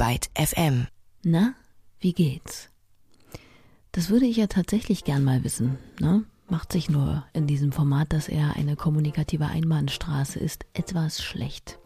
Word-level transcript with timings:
Byte 0.00 0.30
FM. 0.34 0.86
Na, 1.24 1.52
wie 1.98 2.14
geht's? 2.14 2.70
Das 3.92 4.08
würde 4.08 4.24
ich 4.24 4.38
ja 4.38 4.46
tatsächlich 4.46 5.04
gern 5.04 5.22
mal 5.22 5.44
wissen. 5.44 5.76
Ne? 6.00 6.24
Macht 6.48 6.72
sich 6.72 6.88
nur 6.88 7.26
in 7.34 7.46
diesem 7.46 7.70
Format, 7.70 8.14
dass 8.14 8.26
er 8.26 8.56
eine 8.56 8.76
kommunikative 8.76 9.44
Einbahnstraße 9.44 10.38
ist, 10.38 10.64
etwas 10.72 11.22
schlecht. 11.22 11.78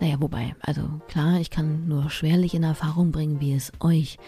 Naja, 0.00 0.16
wobei, 0.18 0.54
also 0.60 1.00
klar, 1.08 1.40
ich 1.40 1.48
kann 1.48 1.88
nur 1.88 2.10
schwerlich 2.10 2.54
in 2.54 2.62
Erfahrung 2.62 3.10
bringen, 3.10 3.40
wie 3.40 3.54
es 3.54 3.72
euch, 3.80 4.18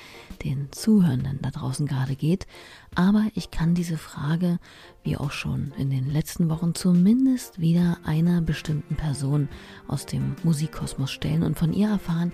den 0.42 0.68
Zuhörenden 0.70 1.38
da 1.40 1.50
draußen 1.50 1.86
gerade 1.86 2.14
geht, 2.16 2.46
aber 2.94 3.26
ich 3.34 3.50
kann 3.50 3.74
diese 3.74 3.96
Frage, 3.96 4.58
wie 5.02 5.16
auch 5.16 5.30
schon 5.30 5.72
in 5.78 5.88
den 5.88 6.10
letzten 6.10 6.50
Wochen, 6.50 6.74
zumindest 6.74 7.58
wieder 7.58 7.98
einer 8.04 8.42
bestimmten 8.42 8.96
Person 8.96 9.48
aus 9.88 10.04
dem 10.04 10.36
Musikkosmos 10.44 11.10
stellen 11.10 11.42
und 11.42 11.58
von 11.58 11.72
ihr 11.72 11.88
erfahren, 11.88 12.32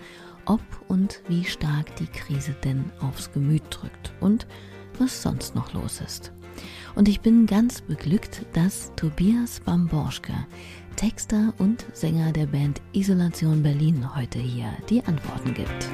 ob 0.48 0.60
und 0.88 1.22
wie 1.28 1.44
stark 1.44 1.94
die 1.96 2.06
Krise 2.06 2.54
denn 2.64 2.90
aufs 3.00 3.32
Gemüt 3.32 3.62
drückt 3.70 4.12
und 4.20 4.46
was 4.98 5.22
sonst 5.22 5.54
noch 5.54 5.72
los 5.72 6.00
ist. 6.00 6.32
Und 6.96 7.08
ich 7.08 7.20
bin 7.20 7.46
ganz 7.46 7.80
beglückt, 7.80 8.44
dass 8.54 8.92
Tobias 8.96 9.60
Bamborschke 9.60 10.34
Texter 10.96 11.54
und 11.58 11.86
Sänger 11.92 12.32
der 12.32 12.46
Band 12.46 12.82
Isolation 12.92 13.62
Berlin 13.62 14.16
heute 14.16 14.40
hier 14.40 14.72
die 14.90 15.04
Antworten 15.04 15.54
gibt. 15.54 15.88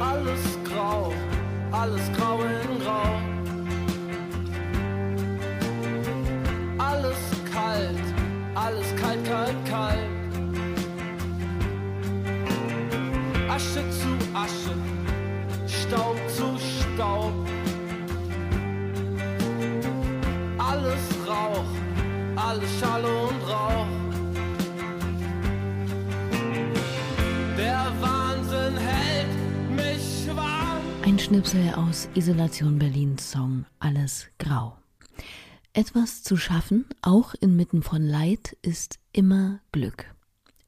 Alles 0.00 0.58
grau, 0.64 1.12
alles 1.70 2.02
grau 2.12 2.40
in 2.40 2.80
grau. 2.80 2.99
Schnipsel 31.30 31.72
aus 31.74 32.08
Isolation 32.16 32.80
Berlins 32.80 33.30
Song 33.30 33.64
Alles 33.78 34.26
Grau. 34.40 34.76
Etwas 35.72 36.24
zu 36.24 36.36
schaffen, 36.36 36.86
auch 37.02 37.34
inmitten 37.34 37.84
von 37.84 38.02
Leid, 38.02 38.56
ist 38.62 38.98
immer 39.12 39.60
Glück. 39.70 40.12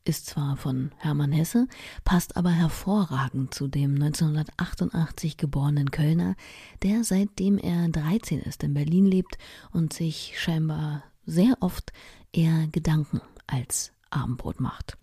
Ist 0.04 0.26
zwar 0.26 0.56
von 0.56 0.92
Hermann 0.98 1.32
Hesse, 1.32 1.66
passt 2.04 2.36
aber 2.36 2.50
hervorragend 2.50 3.52
zu 3.52 3.66
dem 3.66 3.94
1988 3.94 5.36
geborenen 5.36 5.90
Kölner, 5.90 6.36
der 6.84 7.02
seitdem 7.02 7.58
er 7.58 7.88
13 7.88 8.38
ist 8.38 8.62
in 8.62 8.74
Berlin 8.74 9.06
lebt 9.06 9.38
und 9.72 9.92
sich 9.92 10.34
scheinbar 10.38 11.02
sehr 11.26 11.56
oft 11.58 11.92
eher 12.32 12.68
Gedanken 12.68 13.20
als 13.48 13.90
Abendbrot 14.10 14.60
macht. 14.60 14.96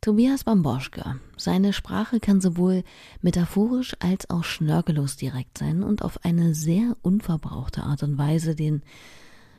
Tobias 0.00 0.44
Bamboschke. 0.44 1.20
Seine 1.36 1.72
Sprache 1.72 2.20
kann 2.20 2.40
sowohl 2.40 2.84
metaphorisch 3.22 3.96
als 4.00 4.30
auch 4.30 4.44
schnörkellos 4.44 5.16
direkt 5.16 5.58
sein 5.58 5.82
und 5.82 6.02
auf 6.02 6.24
eine 6.24 6.54
sehr 6.54 6.96
unverbrauchte 7.02 7.82
Art 7.82 8.02
und 8.02 8.16
Weise 8.18 8.54
den 8.54 8.82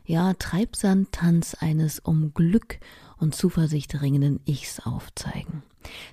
ja, 0.06 0.34
Treibsandtanz 0.34 1.56
eines 1.56 2.00
um 2.00 2.34
Glück 2.34 2.80
und 3.18 3.36
Zuversicht 3.36 4.02
ringenden 4.02 4.40
Ichs 4.46 4.80
aufzeigen. 4.80 5.64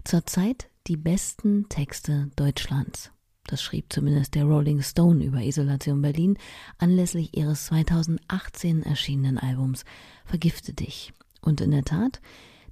Zurzeit 0.03 0.69
die 0.87 0.97
besten 0.97 1.69
Texte 1.69 2.29
Deutschlands. 2.37 3.13
Das 3.47 3.63
schrieb 3.63 3.93
zumindest 3.93 4.35
der 4.35 4.45
Rolling 4.45 4.83
Stone 4.83 5.23
über 5.23 5.43
Isolation 5.43 6.03
Berlin 6.03 6.39
anlässlich 6.79 7.37
ihres 7.37 7.67
2018 7.67 8.83
erschienenen 8.83 9.39
Albums 9.39 9.85
Vergifte 10.25 10.73
dich. 10.73 11.13
Und 11.43 11.61
in 11.61 11.71
der 11.71 11.85
Tat, 11.85 12.21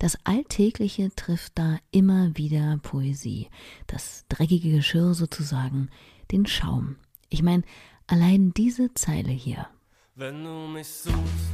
das 0.02 0.18
Alltägliche 0.24 1.14
trifft 1.14 1.52
da 1.54 1.78
immer 1.92 2.36
wieder 2.36 2.80
Poesie. 2.82 3.46
Das 3.86 4.24
dreckige 4.28 4.72
Geschirr 4.72 5.14
sozusagen, 5.14 5.90
den 6.32 6.44
Schaum. 6.44 6.96
Ich 7.28 7.44
meine, 7.44 7.62
allein 8.08 8.52
diese 8.52 8.92
Zeile 8.94 9.30
hier. 9.30 9.68
Wenn 10.16 10.42
du 10.42 10.66
mich 10.66 10.88
suchst, 10.88 11.52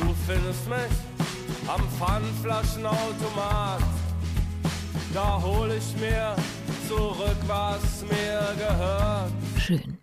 du 0.00 0.14
findest 0.26 0.66
mich 0.66 1.68
am 1.68 1.86
Pfandflaschenautomat. 1.98 3.82
Da 5.12 5.42
hol 5.42 5.70
ich 5.72 6.00
mir 6.00 6.34
zurück, 6.88 7.36
was 7.46 8.02
mir 8.04 8.56
gehört. 8.56 9.30
Schön. 9.58 10.01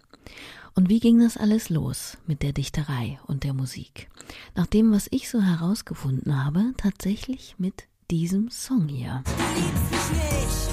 Und 0.75 0.89
wie 0.89 0.99
ging 0.99 1.19
das 1.19 1.37
alles 1.37 1.69
los 1.69 2.17
mit 2.27 2.41
der 2.41 2.53
Dichterei 2.53 3.19
und 3.27 3.43
der 3.43 3.53
Musik? 3.53 4.09
Nach 4.55 4.67
dem, 4.67 4.91
was 4.91 5.07
ich 5.11 5.29
so 5.29 5.41
herausgefunden 5.41 6.43
habe, 6.43 6.73
tatsächlich 6.77 7.55
mit 7.57 7.85
diesem 8.11 8.49
Song 8.49 8.87
hier. 8.87 9.23
Du 9.25 9.59
liebst 9.59 9.91
mich 9.91 10.23
nicht. 10.23 10.68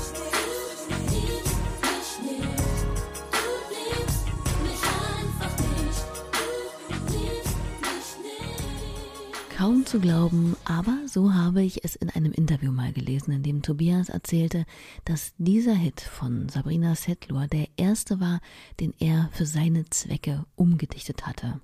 Kaum 9.56 9.87
zu 9.87 10.00
glauben, 10.00 10.55
aber 10.67 10.99
so 11.06 11.33
habe 11.33 11.62
ich 11.62 11.83
es 11.83 11.97
in 11.97 12.11
einem 12.11 12.33
Interview 12.33 12.71
mal 12.72 12.93
gelesen, 12.93 13.33
in 13.33 13.43
dem 13.43 13.62
Tobias 13.62 14.11
erzählte, 14.11 14.67
dass 15.06 15.33
dieser 15.39 15.72
Hit 15.72 16.03
von 16.03 16.50
Sabrina 16.50 16.94
Settler 16.94 17.49
der 17.49 17.67
erste 17.78 18.21
war, 18.21 18.41
den 18.81 18.93
er 18.99 19.31
für 19.33 19.47
seine 19.47 19.89
Zwecke 19.89 20.44
umgedichtet 20.56 21.27
hatte. 21.27 21.59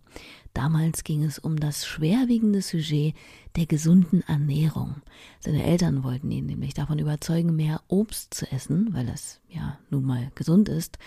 Damals 0.55 1.03
ging 1.05 1.25
es 1.25 1.39
um 1.39 1.59
das 1.59 1.87
schwerwiegende 1.87 2.61
Sujet 2.61 3.15
der 3.57 3.67
gesunden 3.67 4.23
Ernährung. 4.23 4.97
Seine 5.41 5.65
Eltern 5.65 6.05
wollten 6.05 6.31
ihn 6.31 6.47
nämlich 6.47 6.75
davon 6.75 6.99
überzeugen, 6.99 7.57
mehr 7.57 7.81
Obst 7.89 8.35
zu 8.35 8.51
essen, 8.53 8.93
weil 8.93 9.09
es 9.09 9.41
ja 9.49 9.79
nun 9.89 10.05
mal 10.05 10.31
gesund 10.35 10.69
ist. 10.69 10.99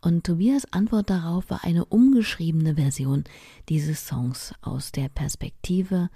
Und 0.00 0.24
Tobias 0.24 0.72
Antwort 0.72 1.10
darauf 1.10 1.50
war 1.50 1.64
eine 1.64 1.84
umgeschriebene 1.84 2.76
Version 2.76 3.24
dieses 3.68 4.06
Songs 4.06 4.54
aus 4.60 4.92
der 4.92 5.08
Perspektive 5.08 6.08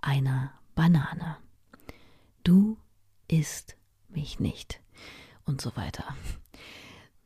einer 0.00 0.52
Banane. 0.74 1.36
Du 2.42 2.76
isst 3.28 3.76
mich 4.08 4.40
nicht. 4.40 4.80
Und 5.44 5.60
so 5.60 5.74
weiter. 5.74 6.04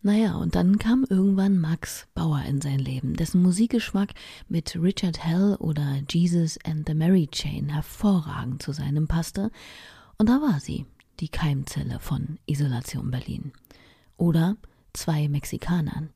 Naja, 0.03 0.37
und 0.37 0.55
dann 0.55 0.79
kam 0.79 1.05
irgendwann 1.09 1.59
Max 1.59 2.07
Bauer 2.15 2.43
in 2.43 2.61
sein 2.61 2.79
Leben, 2.79 3.15
dessen 3.15 3.43
Musikgeschmack 3.43 4.15
mit 4.49 4.77
Richard 4.77 5.25
Hell 5.25 5.57
oder 5.59 6.01
Jesus 6.09 6.59
and 6.65 6.87
the 6.87 6.95
Mary 6.95 7.27
Chain 7.27 7.71
hervorragend 7.71 8.63
zu 8.63 8.73
seinem 8.73 9.09
passte. 9.09 9.51
Und 10.19 10.29
da 10.29 10.41
war 10.41 10.61
sie, 10.61 10.87
die 11.21 11.29
Keimzelle 11.29 11.99
von 11.99 12.39
Isolation 12.47 13.11
Berlin. 13.11 13.53
Oder 14.17 14.57
zwei 14.93 15.29
Mexikanern, 15.29 16.11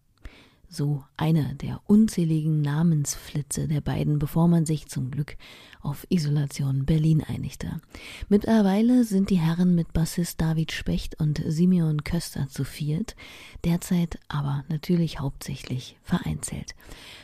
so 0.71 1.05
eine 1.17 1.57
der 1.57 1.81
unzähligen 1.87 2.63
Namensflitze 2.63 3.67
der 3.67 3.81
beiden, 3.81 4.21
bevor 4.21 4.47
man 4.47 4.65
sich 4.65 4.87
zum 4.87 5.11
Glück 5.11 5.37
auf 5.83 6.07
Isolation 6.11 6.87
Berlin 6.87 7.25
einigte. 7.27 7.81
Mittlerweile 8.29 9.03
sind 9.05 9.31
die 9.31 9.41
Herren 9.41 9.75
mit 9.75 9.93
Bassist 9.93 10.41
David 10.41 10.71
Specht 10.71 11.19
und 11.21 11.43
Simeon 11.45 12.05
Köster 12.05 12.49
zu 12.49 12.65
viert, 12.65 13.17
derzeit 13.65 14.21
aber 14.29 14.65
natürlich 14.69 15.19
hauptsächlich 15.19 15.97
vereinzelt. 16.05 16.77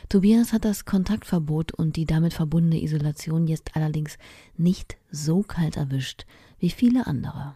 Tobias 0.09 0.51
hat 0.51 0.65
das 0.65 0.83
Kontaktverbot 0.83 1.71
und 1.71 1.95
die 1.95 2.05
damit 2.05 2.33
verbundene 2.33 2.83
Isolation 2.83 3.47
jetzt 3.47 3.75
allerdings 3.77 4.17
nicht 4.57 4.97
so 5.09 5.41
kalt 5.41 5.77
erwischt 5.77 6.25
wie 6.59 6.69
viele 6.69 7.07
andere. 7.07 7.55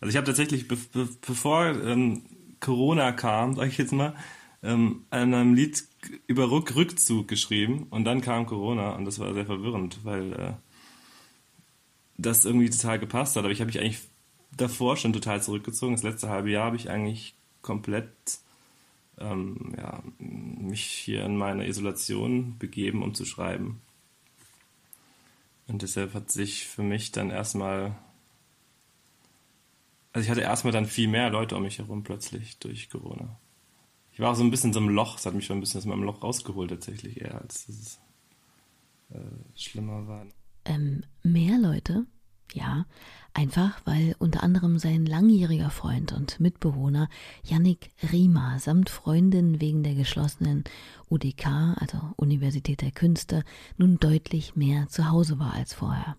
Also 0.00 0.10
ich 0.10 0.16
habe 0.16 0.26
tatsächlich, 0.26 0.68
be 0.68 0.76
be 0.92 1.08
bevor 1.26 1.66
ähm, 1.66 2.22
Corona 2.60 3.12
kam, 3.12 3.54
sage 3.54 3.68
ich 3.68 3.78
jetzt 3.78 3.92
mal, 3.92 4.14
ähm, 4.62 5.04
an 5.10 5.34
einem 5.34 5.54
Lied 5.54 5.84
über 6.26 6.50
Rück 6.50 6.74
Rückzug 6.74 7.28
geschrieben 7.28 7.86
und 7.90 8.04
dann 8.04 8.20
kam 8.20 8.46
Corona 8.46 8.92
und 8.92 9.04
das 9.04 9.18
war 9.18 9.32
sehr 9.34 9.46
verwirrend, 9.46 10.04
weil 10.04 10.32
äh, 10.32 10.52
das 12.16 12.44
irgendwie 12.44 12.70
total 12.70 12.98
gepasst 12.98 13.36
hat. 13.36 13.44
Aber 13.44 13.52
ich 13.52 13.60
habe 13.60 13.68
mich 13.68 13.80
eigentlich 13.80 14.00
davor 14.56 14.96
schon 14.96 15.12
total 15.12 15.42
zurückgezogen. 15.42 15.94
Das 15.94 16.02
letzte 16.02 16.28
halbe 16.28 16.50
Jahr 16.50 16.66
habe 16.66 16.76
ich 16.76 16.90
eigentlich 16.90 17.34
komplett 17.62 18.12
ähm, 19.18 19.74
ja, 19.76 20.02
mich 20.18 20.84
hier 20.84 21.24
in 21.24 21.36
meine 21.36 21.66
Isolation 21.66 22.58
begeben, 22.58 23.02
um 23.02 23.14
zu 23.14 23.24
schreiben. 23.24 23.80
Und 25.68 25.82
deshalb 25.82 26.14
hat 26.14 26.30
sich 26.30 26.66
für 26.66 26.82
mich 26.82 27.12
dann 27.12 27.30
erstmal 27.30 27.96
also 30.12 30.24
ich 30.24 30.30
hatte 30.30 30.42
erstmal 30.42 30.72
dann 30.72 30.86
viel 30.86 31.08
mehr 31.08 31.30
Leute 31.30 31.56
um 31.56 31.62
mich 31.62 31.78
herum 31.78 32.02
plötzlich 32.02 32.58
durch 32.58 32.90
Corona. 32.90 33.38
War 34.22 34.30
auch 34.30 34.36
so 34.36 34.44
ein 34.44 34.52
bisschen 34.52 34.72
so 34.72 34.78
einem 34.78 34.90
Loch, 34.90 35.18
es 35.18 35.26
hat 35.26 35.34
mich 35.34 35.46
schon 35.46 35.56
ein 35.56 35.60
bisschen 35.60 35.78
aus 35.80 35.84
meinem 35.84 36.04
Loch 36.04 36.22
rausgeholt 36.22 36.70
tatsächlich, 36.70 37.20
eher 37.20 37.40
als 37.40 37.66
dass 37.66 37.74
es 37.74 38.00
äh, 39.10 39.18
schlimmer 39.56 40.06
war. 40.06 40.24
Ähm, 40.64 41.02
mehr 41.24 41.58
Leute? 41.58 42.06
Ja, 42.54 42.86
einfach 43.34 43.80
weil 43.84 44.14
unter 44.20 44.44
anderem 44.44 44.78
sein 44.78 45.06
langjähriger 45.06 45.70
Freund 45.70 46.12
und 46.12 46.38
Mitbewohner 46.38 47.08
Yannick 47.42 47.90
Riemer 48.12 48.60
samt 48.60 48.90
Freundin 48.90 49.60
wegen 49.60 49.82
der 49.82 49.96
geschlossenen 49.96 50.62
UDK, 51.10 51.74
also 51.80 51.98
Universität 52.14 52.80
der 52.80 52.92
Künste, 52.92 53.42
nun 53.76 53.98
deutlich 53.98 54.54
mehr 54.54 54.86
zu 54.88 55.10
Hause 55.10 55.40
war 55.40 55.54
als 55.54 55.74
vorher. 55.74 56.16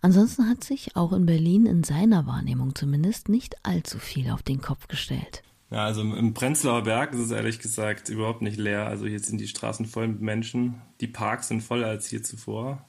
Ansonsten 0.00 0.48
hat 0.48 0.64
sich 0.64 0.96
auch 0.96 1.12
in 1.12 1.24
Berlin 1.24 1.66
in 1.66 1.84
seiner 1.84 2.26
Wahrnehmung 2.26 2.74
zumindest 2.74 3.28
nicht 3.28 3.64
allzu 3.64 4.00
viel 4.00 4.30
auf 4.30 4.42
den 4.42 4.60
Kopf 4.60 4.88
gestellt. 4.88 5.44
Ja, 5.70 5.84
also 5.86 6.02
im 6.02 6.34
Prenzlauer 6.34 6.82
Berg 6.82 7.14
ist 7.14 7.20
es 7.20 7.30
ehrlich 7.30 7.58
gesagt 7.58 8.08
überhaupt 8.08 8.42
nicht 8.42 8.58
leer. 8.58 8.86
Also 8.86 9.06
hier 9.06 9.18
sind 9.18 9.38
die 9.38 9.48
Straßen 9.48 9.86
voll 9.86 10.08
mit 10.08 10.20
Menschen. 10.20 10.80
Die 11.00 11.06
Parks 11.06 11.48
sind 11.48 11.62
voller 11.62 11.88
als 11.88 12.06
hier 12.06 12.22
zuvor, 12.22 12.84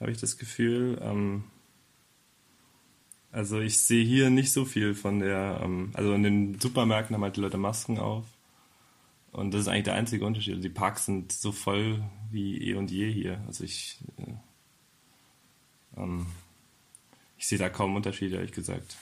habe 0.00 0.10
ich 0.10 0.18
das 0.18 0.36
Gefühl. 0.36 0.98
Ähm, 1.02 1.44
also 3.30 3.60
ich 3.60 3.78
sehe 3.80 4.04
hier 4.04 4.30
nicht 4.30 4.52
so 4.52 4.64
viel 4.64 4.94
von 4.94 5.20
der, 5.20 5.60
ähm, 5.62 5.90
also 5.94 6.12
in 6.14 6.22
den 6.22 6.60
Supermärkten 6.60 7.14
haben 7.14 7.22
halt 7.22 7.36
die 7.36 7.40
Leute 7.40 7.58
Masken 7.58 7.98
auf. 7.98 8.26
Und 9.32 9.52
das 9.52 9.62
ist 9.62 9.68
eigentlich 9.68 9.84
der 9.84 9.94
einzige 9.94 10.24
Unterschied. 10.24 10.54
Also 10.54 10.62
die 10.62 10.74
Parks 10.74 11.04
sind 11.06 11.32
so 11.32 11.52
voll 11.52 12.02
wie 12.30 12.58
eh 12.70 12.74
und 12.74 12.90
je 12.90 13.10
hier. 13.10 13.40
Also 13.46 13.64
ich, 13.64 13.98
äh, 14.16 16.00
ähm, 16.00 16.26
ich 17.36 17.46
sehe 17.46 17.58
da 17.58 17.68
kaum 17.68 17.94
Unterschiede, 17.94 18.36
ehrlich 18.36 18.52
gesagt. 18.52 18.96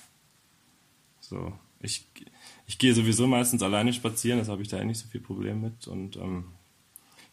So, 1.21 1.53
ich, 1.81 2.07
ich 2.67 2.79
gehe 2.79 2.95
sowieso 2.95 3.27
meistens 3.27 3.63
alleine 3.63 3.93
spazieren, 3.93 4.39
das 4.39 4.49
habe 4.49 4.63
ich 4.63 4.69
da 4.69 4.79
eigentlich 4.79 4.99
so 4.99 5.09
viel 5.09 5.21
Problem 5.21 5.61
mit. 5.61 5.87
Und 5.87 6.17
ähm, 6.17 6.45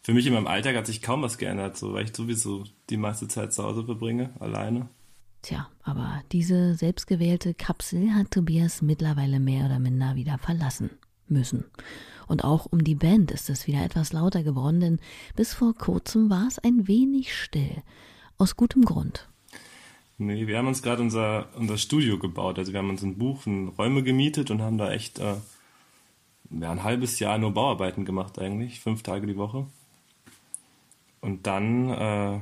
für 0.01 0.13
mich 0.13 0.27
in 0.27 0.33
meinem 0.33 0.47
Alltag 0.47 0.75
hat 0.75 0.85
sich 0.85 1.01
kaum 1.01 1.21
was 1.21 1.37
geändert, 1.37 1.77
so, 1.77 1.93
weil 1.93 2.05
ich 2.05 2.15
sowieso 2.15 2.65
die 2.89 2.97
meiste 2.97 3.27
Zeit 3.27 3.53
zu 3.53 3.63
Hause 3.63 3.83
verbringe, 3.83 4.29
alleine. 4.39 4.89
Tja, 5.41 5.69
aber 5.81 6.21
diese 6.31 6.75
selbstgewählte 6.75 7.53
Kapsel 7.53 8.13
hat 8.13 8.31
Tobias 8.31 8.81
mittlerweile 8.81 9.39
mehr 9.39 9.65
oder 9.65 9.79
minder 9.79 10.15
wieder 10.15 10.37
verlassen 10.37 10.91
müssen. 11.27 11.65
Und 12.27 12.43
auch 12.43 12.65
um 12.65 12.83
die 12.83 12.95
Band 12.95 13.31
ist 13.31 13.49
es 13.49 13.67
wieder 13.67 13.83
etwas 13.83 14.13
lauter 14.13 14.43
geworden, 14.43 14.79
denn 14.79 14.99
bis 15.35 15.53
vor 15.53 15.73
kurzem 15.73 16.29
war 16.29 16.47
es 16.47 16.59
ein 16.59 16.87
wenig 16.87 17.35
still. 17.35 17.83
Aus 18.37 18.55
gutem 18.55 18.85
Grund. 18.85 19.27
Nee, 20.17 20.47
wir 20.47 20.57
haben 20.57 20.67
uns 20.67 20.83
gerade 20.83 21.01
unser, 21.01 21.47
unser 21.55 21.77
Studio 21.77 22.19
gebaut. 22.19 22.59
Also 22.59 22.71
wir 22.71 22.79
haben 22.79 22.89
uns 22.89 23.03
in 23.03 23.17
Buchen 23.17 23.69
Räume 23.69 24.03
gemietet 24.03 24.51
und 24.51 24.61
haben 24.61 24.77
da 24.77 24.91
echt 24.91 25.19
äh, 25.19 25.35
ja, 26.51 26.71
ein 26.71 26.83
halbes 26.83 27.19
Jahr 27.19 27.37
nur 27.37 27.53
Bauarbeiten 27.53 28.05
gemacht 28.05 28.39
eigentlich, 28.39 28.79
fünf 28.79 29.03
Tage 29.03 29.27
die 29.27 29.37
Woche. 29.37 29.65
Und 31.19 31.47
dann 31.47 31.89
äh, 31.89 32.39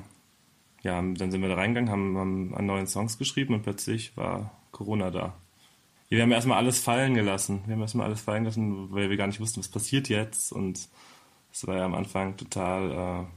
ja, 0.83 1.01
dann 1.01 1.31
sind 1.31 1.41
wir 1.41 1.50
da 1.50 1.56
reingegangen, 1.56 1.91
haben, 1.91 2.18
haben 2.18 2.56
an 2.56 2.65
neuen 2.65 2.88
Songs 2.88 3.18
geschrieben 3.18 3.53
und 3.53 3.63
plötzlich 3.63 4.15
war 4.18 4.51
Corona 4.71 5.12
da. 5.12 5.35
Wir 6.09 6.23
haben 6.23 6.31
erstmal 6.31 6.57
alles 6.57 6.79
fallen 6.79 7.13
gelassen. 7.13 7.62
Wir 7.65 7.75
haben 7.75 7.81
erstmal 7.81 8.07
alles 8.07 8.21
fallen 8.21 8.44
gelassen, 8.44 8.91
weil 8.91 9.09
wir 9.09 9.18
gar 9.18 9.27
nicht 9.27 9.39
wussten, 9.39 9.59
was 9.59 9.69
passiert 9.69 10.09
jetzt. 10.09 10.51
Und 10.51 10.89
es 11.51 11.68
war 11.68 11.77
ja 11.77 11.85
am 11.85 11.94
Anfang 11.94 12.35
total 12.35 13.27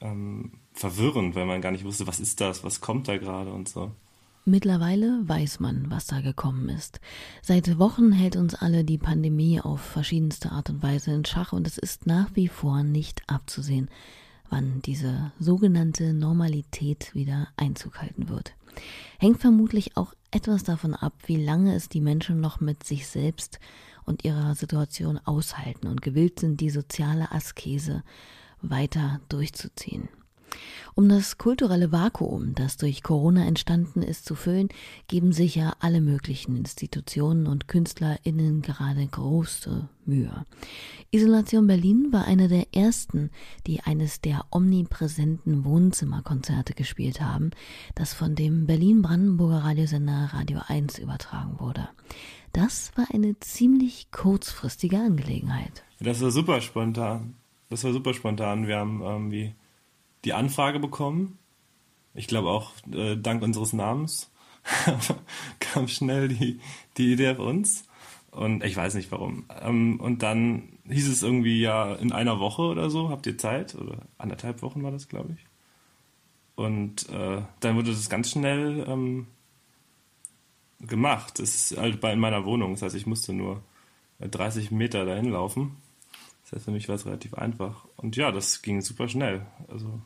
äh, 0.00 0.06
ähm, 0.06 0.52
verwirrend, 0.78 1.34
weil 1.34 1.46
man 1.46 1.60
gar 1.60 1.72
nicht 1.72 1.84
wusste, 1.84 2.06
was 2.06 2.20
ist 2.20 2.40
das, 2.40 2.64
was 2.64 2.80
kommt 2.80 3.08
da 3.08 3.16
gerade 3.16 3.52
und 3.52 3.68
so. 3.68 3.92
Mittlerweile 4.44 5.20
weiß 5.28 5.60
man, 5.60 5.90
was 5.90 6.06
da 6.06 6.20
gekommen 6.22 6.70
ist. 6.70 7.00
Seit 7.42 7.78
Wochen 7.78 8.12
hält 8.12 8.34
uns 8.34 8.54
alle 8.54 8.82
die 8.82 8.96
Pandemie 8.96 9.60
auf 9.60 9.80
verschiedenste 9.80 10.52
Art 10.52 10.70
und 10.70 10.82
Weise 10.82 11.12
in 11.12 11.26
Schach 11.26 11.52
und 11.52 11.66
es 11.66 11.76
ist 11.76 12.06
nach 12.06 12.30
wie 12.34 12.48
vor 12.48 12.82
nicht 12.82 13.22
abzusehen, 13.26 13.90
wann 14.48 14.80
diese 14.80 15.32
sogenannte 15.38 16.14
Normalität 16.14 17.14
wieder 17.14 17.48
Einzug 17.58 18.00
halten 18.00 18.30
wird. 18.30 18.54
Hängt 19.18 19.38
vermutlich 19.40 19.98
auch 19.98 20.14
etwas 20.30 20.64
davon 20.64 20.94
ab, 20.94 21.12
wie 21.26 21.42
lange 21.42 21.74
es 21.74 21.90
die 21.90 22.00
Menschen 22.00 22.40
noch 22.40 22.60
mit 22.60 22.84
sich 22.84 23.06
selbst 23.06 23.60
und 24.06 24.24
ihrer 24.24 24.54
Situation 24.54 25.20
aushalten 25.24 25.88
und 25.88 26.00
gewillt 26.00 26.40
sind, 26.40 26.60
die 26.62 26.70
soziale 26.70 27.32
Askese 27.32 28.02
weiter 28.62 29.20
durchzuziehen. 29.28 30.08
Um 30.94 31.08
das 31.08 31.38
kulturelle 31.38 31.92
Vakuum, 31.92 32.54
das 32.54 32.76
durch 32.76 33.02
Corona 33.02 33.46
entstanden 33.46 34.02
ist, 34.02 34.24
zu 34.24 34.34
füllen, 34.34 34.68
geben 35.06 35.32
sich 35.32 35.54
ja 35.54 35.74
alle 35.78 36.00
möglichen 36.00 36.56
Institutionen 36.56 37.46
und 37.46 37.68
KünstlerInnen 37.68 38.62
gerade 38.62 39.06
große 39.06 39.88
Mühe. 40.06 40.44
Isolation 41.10 41.66
Berlin 41.66 42.08
war 42.10 42.24
eine 42.24 42.48
der 42.48 42.74
ersten, 42.74 43.30
die 43.66 43.80
eines 43.80 44.20
der 44.20 44.44
omnipräsenten 44.50 45.64
Wohnzimmerkonzerte 45.64 46.74
gespielt 46.74 47.20
haben, 47.20 47.52
das 47.94 48.12
von 48.12 48.34
dem 48.34 48.66
Berlin-Brandenburger 48.66 49.64
Radiosender 49.64 50.30
Radio 50.32 50.60
1 50.66 50.98
übertragen 50.98 51.60
wurde. 51.60 51.88
Das 52.52 52.90
war 52.96 53.06
eine 53.12 53.38
ziemlich 53.38 54.10
kurzfristige 54.10 54.98
Angelegenheit. 54.98 55.84
Das 56.00 56.20
war 56.20 56.30
super 56.30 56.60
spontan. 56.60 57.34
Das 57.70 57.84
war 57.84 57.92
super 57.92 58.14
spontan. 58.14 58.66
Wir 58.66 58.78
haben 58.78 59.00
irgendwie 59.02 59.54
die 60.28 60.34
Anfrage 60.34 60.78
bekommen. 60.78 61.38
Ich 62.12 62.26
glaube 62.26 62.50
auch 62.50 62.72
äh, 62.92 63.16
dank 63.16 63.42
unseres 63.42 63.72
Namens 63.72 64.30
kam 65.60 65.88
schnell 65.88 66.28
die, 66.28 66.60
die 66.98 67.14
Idee 67.14 67.30
auf 67.30 67.38
uns. 67.38 67.88
Und 68.30 68.62
ich 68.62 68.76
weiß 68.76 68.92
nicht 68.92 69.10
warum. 69.10 69.46
Ähm, 69.62 69.98
und 70.00 70.22
dann 70.22 70.78
hieß 70.86 71.08
es 71.08 71.22
irgendwie 71.22 71.60
ja 71.62 71.94
in 71.94 72.12
einer 72.12 72.40
Woche 72.40 72.60
oder 72.60 72.90
so, 72.90 73.08
habt 73.08 73.26
ihr 73.26 73.38
Zeit? 73.38 73.74
Oder 73.74 74.02
anderthalb 74.18 74.60
Wochen 74.60 74.82
war 74.82 74.90
das, 74.90 75.08
glaube 75.08 75.32
ich. 75.32 75.46
Und 76.56 77.08
äh, 77.08 77.40
dann 77.60 77.76
wurde 77.76 77.90
das 77.90 78.10
ganz 78.10 78.30
schnell 78.30 78.84
ähm, 78.86 79.28
gemacht. 80.80 81.38
Das 81.38 81.54
ist 81.54 81.78
halt 81.78 82.02
bei 82.02 82.12
in 82.12 82.20
meiner 82.20 82.44
Wohnung. 82.44 82.72
Das 82.72 82.82
heißt, 82.82 82.96
ich 82.96 83.06
musste 83.06 83.32
nur 83.32 83.62
30 84.20 84.72
Meter 84.72 85.06
dahin 85.06 85.30
laufen. 85.30 85.76
Das 86.42 86.52
heißt, 86.52 86.64
für 86.66 86.70
mich 86.70 86.86
war 86.88 86.96
es 86.96 87.06
relativ 87.06 87.32
einfach. 87.32 87.86
Und 87.96 88.16
ja, 88.16 88.30
das 88.30 88.60
ging 88.60 88.82
super 88.82 89.08
schnell. 89.08 89.46
Also, 89.68 90.02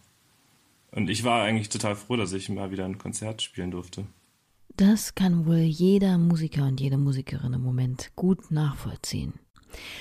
und 0.94 1.11
ich 1.11 1.25
war 1.25 1.43
eigentlich 1.43 1.69
total 1.69 1.97
froh, 1.97 2.17
dass 2.17 2.33
ich 2.33 2.49
mal 2.49 2.71
wieder 2.71 2.85
ein 2.85 2.99
Konzert 2.99 3.43
spielen 3.43 3.71
durfte. 3.71 4.06
Das 4.77 5.15
kann 5.15 5.47
wohl 5.47 5.59
jeder 5.59 6.17
Musiker 6.17 6.67
und 6.67 6.81
jede 6.81 6.97
Musikerin 6.97 7.53
im 7.53 7.62
Moment 7.62 8.12
gut 8.17 8.50
nachvollziehen. 8.50 9.35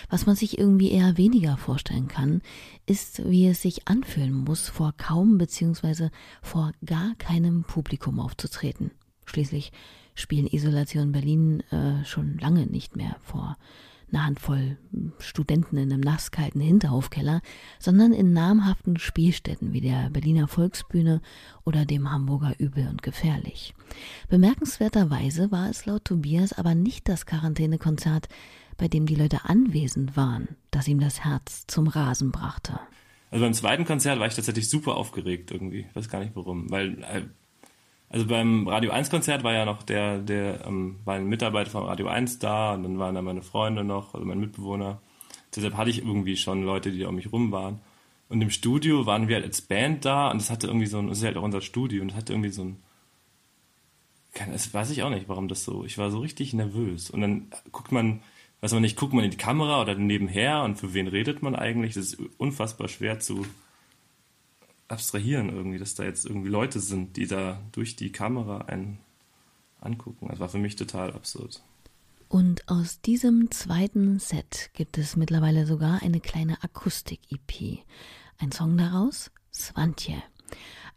Was 0.10 0.26
man 0.26 0.36
sich 0.36 0.58
irgendwie 0.58 0.92
eher 0.92 1.18
weniger 1.18 1.58
vorstellen 1.58 2.08
kann, 2.08 2.42
ist, 2.86 3.30
wie 3.30 3.48
es 3.48 3.62
sich 3.62 3.88
anfühlen 3.88 4.34
muss, 4.34 4.70
vor 4.70 4.94
kaum 4.98 5.38
bzw. 5.38 6.10
vor 6.42 6.72
gar 6.86 7.16
keinem 7.16 7.64
Publikum 7.64 8.20
aufzutreten. 8.20 8.92
Schließlich 9.26 9.72
spielen 10.14 10.48
Isolation 10.48 11.12
Berlin 11.12 11.62
äh, 11.72 12.04
schon 12.06 12.38
lange 12.38 12.66
nicht 12.66 12.96
mehr 12.96 13.16
vor 13.22 13.58
eine 14.12 14.26
Handvoll 14.26 14.78
Studenten 15.20 15.78
in 15.78 15.92
einem 15.92 16.02
nasskalten 16.02 16.62
Hinterhofkeller, 16.62 17.42
sondern 17.80 18.14
in 18.14 18.34
namhaften 18.34 18.98
Spielstätten 18.98 19.74
wie 19.74 19.82
der 19.82 20.10
Berliner 20.10 20.48
Volksbühne 20.48 21.22
oder 21.64 21.86
dem 21.86 22.12
Hamburger 22.12 22.54
Übel 22.58 22.88
und 22.88 23.02
Gefährlich. 23.02 23.74
Bemerkenswerterweise 24.30 25.52
war 25.52 25.70
es 25.70 25.86
laut 25.86 26.06
Tobias 26.06 26.54
aber 26.54 26.76
nicht 26.76 27.08
das 27.08 27.26
Quarantänekonzert, 27.26 28.28
bei 28.78 28.88
dem 28.88 29.06
die 29.06 29.16
Leute 29.16 29.46
anwesend 29.46 30.18
waren, 30.18 30.50
das 30.72 30.88
ihm 30.88 31.00
das 31.00 31.24
Herz 31.24 31.66
zum 31.68 31.88
Rasen 31.88 32.32
brachte. 32.32 32.80
Also 33.30 33.46
beim 33.46 33.54
zweiten 33.54 33.86
Konzert 33.86 34.20
war 34.20 34.28
ich 34.28 34.36
tatsächlich 34.36 34.70
super 34.70 34.96
aufgeregt 34.98 35.52
irgendwie. 35.52 35.86
Ich 35.90 35.96
weiß 35.96 36.10
gar 36.10 36.20
nicht 36.20 36.36
warum. 36.36 36.70
Weil 36.70 37.02
äh, 37.04 37.22
also 38.12 38.28
beim 38.28 38.68
Radio 38.68 38.92
1 38.92 39.10
Konzert 39.10 39.44
war 39.44 39.54
ja 39.54 39.64
noch 39.64 39.84
der, 39.84 40.18
der 40.20 40.66
ähm, 40.66 41.00
war 41.06 41.16
ein 41.16 41.28
Mitarbeiter 41.28 41.70
von 41.70 41.86
Radio 41.86 42.08
1 42.08 42.40
da 42.40 42.74
und 42.74 42.84
dann 42.84 43.00
waren 43.00 43.16
da 43.16 43.22
meine 43.22 43.42
Freunde 43.42 43.86
noch, 43.86 44.14
also 44.14 44.26
mein 44.26 44.40
Mitbewohner. 44.40 45.02
Deshalb 45.56 45.78
hatte 45.78 45.90
ich 45.90 46.00
irgendwie 46.00 46.36
schon 46.36 46.64
Leute, 46.64 46.92
die 46.92 47.06
um 47.06 47.16
mich 47.16 47.32
rum 47.32 47.54
waren. 47.54 47.80
Und 48.28 48.42
im 48.42 48.50
Studio 48.50 49.06
waren 49.06 49.30
wir 49.30 49.36
halt 49.36 49.46
als 49.46 49.62
Band 49.62 50.04
da 50.04 50.30
und 50.30 50.42
das 50.42 50.50
hatte 50.50 50.68
irgendwie 50.68 50.88
so 50.88 51.00
ein, 51.00 51.08
das 51.08 51.20
ist 51.20 51.24
halt 51.24 51.38
auch 51.38 51.44
unser 51.44 51.62
Studio 51.62 52.02
und 52.02 52.10
das 52.10 52.18
hatte 52.18 52.34
irgendwie 52.34 52.50
so 52.50 52.64
ein, 52.64 52.78
das 54.52 54.74
weiß 54.74 54.92
ich 54.92 55.04
auch 55.04 55.10
nicht, 55.10 55.30
warum 55.30 55.48
das 55.48 55.64
so, 55.64 55.86
ich 55.86 55.98
war 55.98 56.12
so 56.12 56.20
richtig 56.20 56.54
nervös. 56.54 57.10
Und 57.10 57.22
dann 57.22 57.48
guckt 57.72 57.94
man, 57.94 58.22
weiß 58.60 58.74
man 58.74 58.82
nicht, 58.82 58.98
guckt 58.98 59.14
man 59.14 59.24
in 59.24 59.32
die 59.32 59.38
Kamera 59.38 59.82
oder 59.82 59.96
nebenher 59.96 60.64
und 60.64 60.76
für 60.76 60.94
wen 60.94 61.08
redet 61.08 61.42
man 61.44 61.56
eigentlich? 61.56 61.94
Das 61.94 62.08
ist 62.08 62.20
unfassbar 62.38 62.90
schwer 62.90 63.20
zu, 63.20 63.46
abstrahieren 64.92 65.50
irgendwie, 65.50 65.78
dass 65.78 65.96
da 65.96 66.04
jetzt 66.04 66.26
irgendwie 66.26 66.50
Leute 66.50 66.80
sind, 66.80 67.18
die 67.18 67.28
da 67.28 67.62
durch 67.72 67.96
die 67.96 68.12
Kamera 68.12 68.60
einen 68.60 69.00
angucken. 69.80 70.28
Das 70.30 70.40
war 70.40 70.50
für 70.50 70.60
mich 70.60 70.76
total 70.76 71.14
absurd. 71.14 71.64
Und 72.30 72.70
aus 72.70 73.02
diesem 73.02 73.52
zweiten 73.52 74.20
Set 74.20 74.70
gibt 74.74 74.98
es 74.98 75.18
mittlerweile 75.18 75.66
sogar 75.66 76.02
eine 76.02 76.22
kleine 76.22 76.64
Akustik-EP. 76.64 77.80
Ein 78.38 78.52
Song 78.52 78.78
daraus? 78.78 79.32
Svantje. 79.54 80.24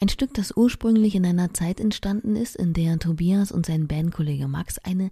Ein 0.01 0.09
Stück, 0.09 0.35
das 0.35 0.57
ursprünglich 0.57 1.15
in 1.15 1.27
einer 1.27 1.53
Zeit 1.53 1.81
entstanden 1.81 2.37
ist, 2.37 2.57
in 2.57 2.73
der 2.73 2.99
Tobias 2.99 3.53
und 3.53 3.67
sein 3.67 3.89
Bandkollege 3.89 4.49
Max 4.49 4.79
eine 4.79 5.11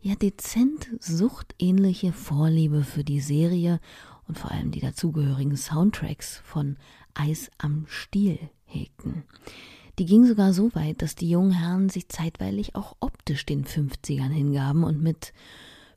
ja 0.00 0.14
dezent 0.14 0.90
suchtähnliche 1.00 2.12
Vorliebe 2.12 2.84
für 2.84 3.04
die 3.04 3.20
Serie 3.20 3.80
und 4.28 4.38
vor 4.38 4.50
allem 4.50 4.70
die 4.70 4.80
dazugehörigen 4.80 5.56
Soundtracks 5.56 6.38
von 6.44 6.76
Eis 7.16 7.50
am 7.58 7.86
Stiel 7.88 8.38
hegten. 8.64 9.24
Die 9.98 10.04
ging 10.04 10.26
sogar 10.26 10.52
so 10.52 10.74
weit, 10.74 11.00
dass 11.00 11.14
die 11.14 11.30
jungen 11.30 11.52
Herren 11.52 11.88
sich 11.88 12.08
zeitweilig 12.08 12.74
auch 12.74 12.96
optisch 13.00 13.46
den 13.46 13.64
50ern 13.64 14.30
hingaben 14.30 14.84
und 14.84 15.02
mit 15.02 15.32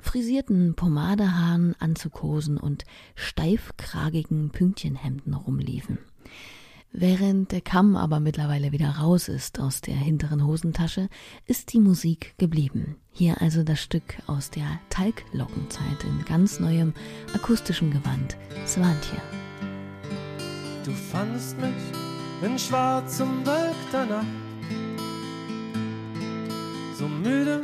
frisierten 0.01 0.75
Pomadehaaren, 0.75 1.75
Anzughosen 1.79 2.57
und 2.57 2.85
steifkragigen 3.15 4.51
Pünktchenhemden 4.51 5.33
rumliefen. 5.33 5.99
Während 6.91 7.51
der 7.51 7.61
Kamm 7.61 7.95
aber 7.95 8.19
mittlerweile 8.19 8.71
wieder 8.71 8.89
raus 8.89 9.27
ist 9.27 9.59
aus 9.59 9.81
der 9.81 9.95
hinteren 9.95 10.45
Hosentasche, 10.45 11.07
ist 11.45 11.73
die 11.73 11.79
Musik 11.79 12.33
geblieben. 12.38 12.95
Hier 13.11 13.41
also 13.41 13.63
das 13.63 13.79
Stück 13.79 14.17
aus 14.25 14.49
der 14.49 14.79
Talglockenzeit 14.89 16.03
in 16.03 16.25
ganz 16.25 16.59
neuem 16.59 16.93
akustischem 17.35 17.91
Gewand, 17.91 18.38
Svantje. 18.65 19.21
Du 20.86 20.91
fandest 21.12 21.59
mich 21.59 21.74
in 22.41 22.57
schwarzem 22.57 23.43
bewölkter 23.43 24.05
Nacht, 24.05 24.25
so 26.98 27.07
müde 27.07 27.62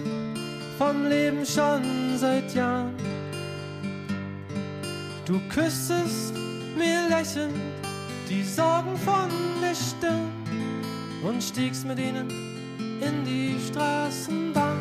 vom 0.77 1.07
Leben 1.07 1.45
schon 1.45 2.17
seit 2.17 2.53
Jahren. 2.53 2.93
Du 5.25 5.39
küsstest 5.49 6.33
mir 6.77 7.07
lächelnd 7.09 7.55
die 8.29 8.43
Sorgen 8.43 8.97
von 8.97 9.29
der 9.61 9.75
Stirn 9.75 10.29
und 11.23 11.41
stiegst 11.41 11.85
mit 11.85 11.99
ihnen 11.99 12.29
in 13.01 13.23
die 13.25 13.55
Straßenbahn. 13.67 14.77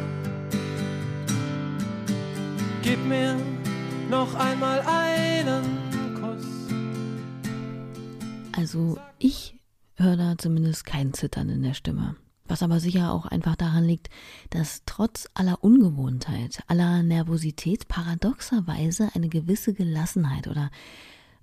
Gib 2.83 3.05
mir 3.07 3.37
noch 4.11 4.35
einmal 4.35 4.81
einen. 4.81 5.84
Also 8.57 8.99
ich 9.19 9.57
höre 9.97 10.17
da 10.17 10.39
zumindest 10.39 10.85
kein 10.85 11.13
Zittern 11.13 11.49
in 11.49 11.63
der 11.63 11.75
Stimme. 11.75 12.17
Was 12.47 12.63
aber 12.63 12.79
sicher 12.79 13.13
auch 13.13 13.27
einfach 13.27 13.57
daran 13.57 13.85
liegt, 13.85 14.11
dass 14.51 14.83
trotz 14.87 15.29
aller 15.35 15.65
Ungewohntheit, 15.65 16.63
aller 16.67 17.03
Nervosität 17.03 17.89
paradoxerweise 17.89 19.11
eine 19.15 19.29
gewisse 19.29 19.73
Gelassenheit 19.73 20.47
oder 20.47 20.71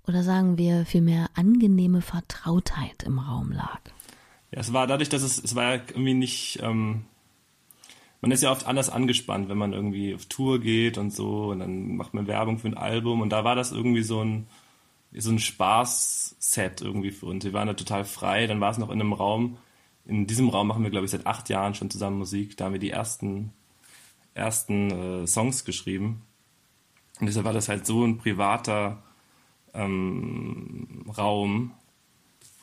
oder 0.06 0.24
sagen 0.24 0.58
wir 0.58 0.84
vielmehr 0.84 1.30
angenehme 1.34 2.00
Vertrautheit 2.00 3.04
im 3.04 3.20
Raum 3.20 3.52
lag? 3.52 3.80
Ja, 4.50 4.60
es 4.60 4.72
war 4.72 4.86
dadurch, 4.86 5.08
dass 5.08 5.22
es, 5.22 5.38
es 5.42 5.54
war 5.54 5.76
ja 5.76 5.82
irgendwie 5.88 6.14
nicht, 6.14 6.58
ähm, 6.60 7.04
man 8.20 8.32
ist 8.32 8.42
ja 8.42 8.50
oft 8.50 8.66
anders 8.66 8.90
angespannt, 8.90 9.48
wenn 9.48 9.58
man 9.58 9.72
irgendwie 9.72 10.14
auf 10.14 10.26
Tour 10.26 10.60
geht 10.60 10.98
und 10.98 11.12
so 11.12 11.50
und 11.50 11.60
dann 11.60 11.96
macht 11.96 12.14
man 12.14 12.26
Werbung 12.26 12.58
für 12.58 12.68
ein 12.68 12.76
Album 12.76 13.20
und 13.20 13.30
da 13.30 13.44
war 13.44 13.54
das 13.54 13.70
irgendwie 13.70 14.02
so 14.02 14.24
ein, 14.24 14.46
so 15.16 15.30
ein 15.30 15.38
Spaß-Set 15.38 16.80
irgendwie 16.80 17.10
für 17.10 17.26
uns. 17.26 17.44
Wir 17.44 17.52
waren 17.52 17.66
da 17.68 17.74
total 17.74 18.04
frei, 18.04 18.46
dann 18.46 18.60
war 18.60 18.70
es 18.70 18.78
noch 18.78 18.90
in 18.90 19.00
einem 19.00 19.12
Raum, 19.12 19.58
in 20.04 20.26
diesem 20.26 20.48
Raum 20.48 20.68
machen 20.68 20.82
wir, 20.82 20.90
glaube 20.90 21.04
ich, 21.04 21.12
seit 21.12 21.26
acht 21.26 21.48
Jahren 21.48 21.74
schon 21.74 21.90
zusammen 21.90 22.18
Musik, 22.18 22.56
da 22.56 22.66
haben 22.66 22.72
wir 22.72 22.80
die 22.80 22.90
ersten, 22.90 23.52
ersten 24.34 24.90
äh, 25.22 25.26
Songs 25.26 25.64
geschrieben 25.64 26.22
und 27.20 27.26
deshalb 27.26 27.44
war 27.44 27.52
das 27.52 27.68
halt 27.68 27.86
so 27.86 28.04
ein 28.04 28.18
privater, 28.18 29.02
ähm, 29.74 31.04
Raum, 31.16 31.72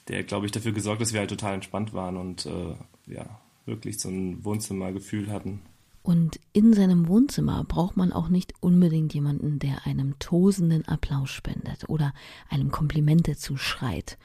der, 0.07 0.23
glaube 0.23 0.45
ich, 0.45 0.51
dafür 0.51 0.71
gesorgt, 0.71 1.01
dass 1.01 1.13
wir 1.13 1.19
halt 1.19 1.29
total 1.29 1.55
entspannt 1.55 1.93
waren 1.93 2.17
und 2.17 2.45
äh, 2.45 2.75
ja, 3.07 3.39
wirklich 3.65 3.99
so 3.99 4.09
ein 4.09 4.43
Wohnzimmergefühl 4.43 5.31
hatten. 5.31 5.61
Und 6.01 6.39
in 6.53 6.73
seinem 6.73 7.07
Wohnzimmer 7.07 7.63
braucht 7.65 7.97
man 7.97 8.13
auch 8.13 8.29
nicht 8.29 8.53
unbedingt 8.61 9.13
jemanden, 9.13 9.59
der 9.59 9.85
einem 9.85 10.17
tosenden 10.17 10.87
Applaus 10.87 11.29
spendet 11.29 11.89
oder 11.89 12.13
einem 12.49 12.71
Komplimente 12.71 13.35
zuschreit. 13.35 14.17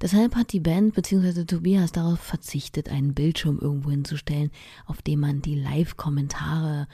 Deshalb 0.00 0.36
hat 0.36 0.52
die 0.52 0.60
Band 0.60 0.94
bzw. 0.94 1.44
Tobias 1.44 1.90
darauf 1.90 2.20
verzichtet, 2.20 2.90
einen 2.90 3.14
Bildschirm 3.14 3.58
irgendwo 3.58 3.90
hinzustellen, 3.90 4.50
auf 4.86 5.02
dem 5.02 5.20
man 5.20 5.42
die 5.42 5.54
Live-Kommentare, 5.54 6.86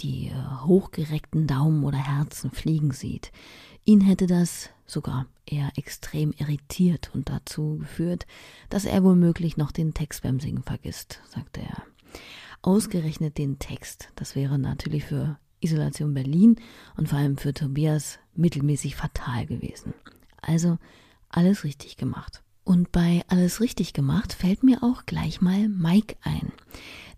die 0.00 0.28
äh, 0.28 0.64
hochgereckten 0.64 1.46
Daumen 1.46 1.84
oder 1.84 1.98
Herzen 1.98 2.50
fliegen 2.50 2.92
sieht. 2.92 3.32
Ihn 3.84 4.00
hätte 4.00 4.26
das 4.26 4.70
sogar 4.86 5.26
eher 5.46 5.70
extrem 5.76 6.32
irritiert 6.32 7.10
und 7.14 7.28
dazu 7.28 7.78
geführt, 7.78 8.26
dass 8.68 8.84
er 8.84 9.02
womöglich 9.04 9.56
noch 9.56 9.72
den 9.72 9.94
Text 9.94 10.22
beim 10.22 10.38
Singen 10.40 10.62
vergisst, 10.62 11.20
sagte 11.28 11.60
er. 11.60 11.82
Ausgerechnet 12.62 13.38
den 13.38 13.58
Text, 13.58 14.08
das 14.16 14.36
wäre 14.36 14.58
natürlich 14.58 15.04
für 15.04 15.38
Isolation 15.60 16.14
Berlin 16.14 16.56
und 16.96 17.08
vor 17.08 17.18
allem 17.18 17.36
für 17.36 17.54
Tobias 17.54 18.18
mittelmäßig 18.34 18.96
fatal 18.96 19.46
gewesen. 19.46 19.94
Also 20.40 20.78
alles 21.28 21.64
richtig 21.64 21.96
gemacht. 21.96 22.42
Und 22.64 22.92
bei 22.92 23.22
alles 23.28 23.60
richtig 23.60 23.94
gemacht 23.94 24.32
fällt 24.32 24.62
mir 24.62 24.82
auch 24.82 25.06
gleich 25.06 25.40
mal 25.40 25.68
Mike 25.68 26.16
ein. 26.22 26.52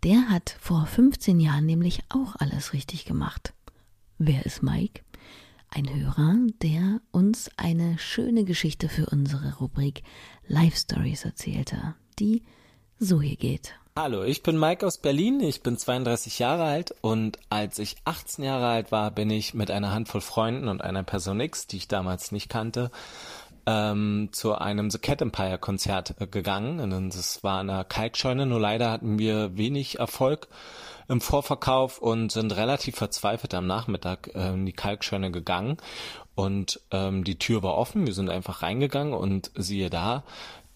Der 0.04 0.28
hat 0.28 0.56
vor 0.60 0.86
15 0.86 1.40
Jahren 1.40 1.66
nämlich 1.66 2.02
auch 2.08 2.36
alles 2.36 2.72
richtig 2.72 3.04
gemacht. 3.04 3.52
Wer 4.18 4.46
ist 4.46 4.62
Mike? 4.62 5.02
ein 5.74 5.88
Hörer, 5.88 6.36
der 6.60 7.00
uns 7.12 7.50
eine 7.56 7.98
schöne 7.98 8.44
Geschichte 8.44 8.88
für 8.88 9.06
unsere 9.06 9.56
Rubrik 9.56 10.02
Life 10.46 10.76
Stories 10.76 11.24
erzählte, 11.24 11.94
die 12.18 12.42
so 12.98 13.22
hier 13.22 13.36
geht. 13.36 13.74
Hallo, 13.94 14.22
ich 14.24 14.42
bin 14.42 14.58
Mike 14.58 14.86
aus 14.86 14.96
Berlin, 14.96 15.40
ich 15.40 15.62
bin 15.62 15.76
32 15.76 16.38
Jahre 16.38 16.64
alt 16.64 16.94
und 17.02 17.38
als 17.50 17.78
ich 17.78 17.96
18 18.06 18.42
Jahre 18.42 18.68
alt 18.68 18.90
war, 18.90 19.10
bin 19.10 19.28
ich 19.28 19.52
mit 19.52 19.70
einer 19.70 19.92
Handvoll 19.92 20.22
Freunden 20.22 20.68
und 20.68 20.80
einer 20.80 21.02
Person 21.02 21.38
X, 21.40 21.66
die 21.66 21.76
ich 21.76 21.88
damals 21.88 22.32
nicht 22.32 22.48
kannte, 22.48 22.90
ähm, 23.66 24.30
zu 24.32 24.54
einem 24.54 24.90
The 24.90 24.96
Cat 24.98 25.20
Empire 25.20 25.58
Konzert 25.58 26.14
äh, 26.20 26.26
gegangen. 26.26 26.80
Und 26.80 27.14
das 27.14 27.44
war 27.44 27.60
eine 27.60 27.84
Kalkscheune, 27.84 28.46
nur 28.46 28.60
leider 28.60 28.90
hatten 28.90 29.18
wir 29.18 29.58
wenig 29.58 29.98
Erfolg 29.98 30.48
im 31.08 31.20
Vorverkauf 31.20 31.98
und 31.98 32.32
sind 32.32 32.56
relativ 32.56 32.96
verzweifelt 32.96 33.52
am 33.52 33.66
Nachmittag 33.66 34.30
äh, 34.34 34.54
in 34.54 34.64
die 34.64 34.72
Kalkscheune 34.72 35.30
gegangen 35.30 35.76
und 36.34 36.80
ähm, 36.90 37.24
die 37.24 37.38
Tür 37.38 37.62
war 37.62 37.76
offen. 37.76 38.06
Wir 38.06 38.14
sind 38.14 38.30
einfach 38.30 38.62
reingegangen 38.62 39.12
und 39.12 39.50
siehe 39.54 39.90
da, 39.90 40.24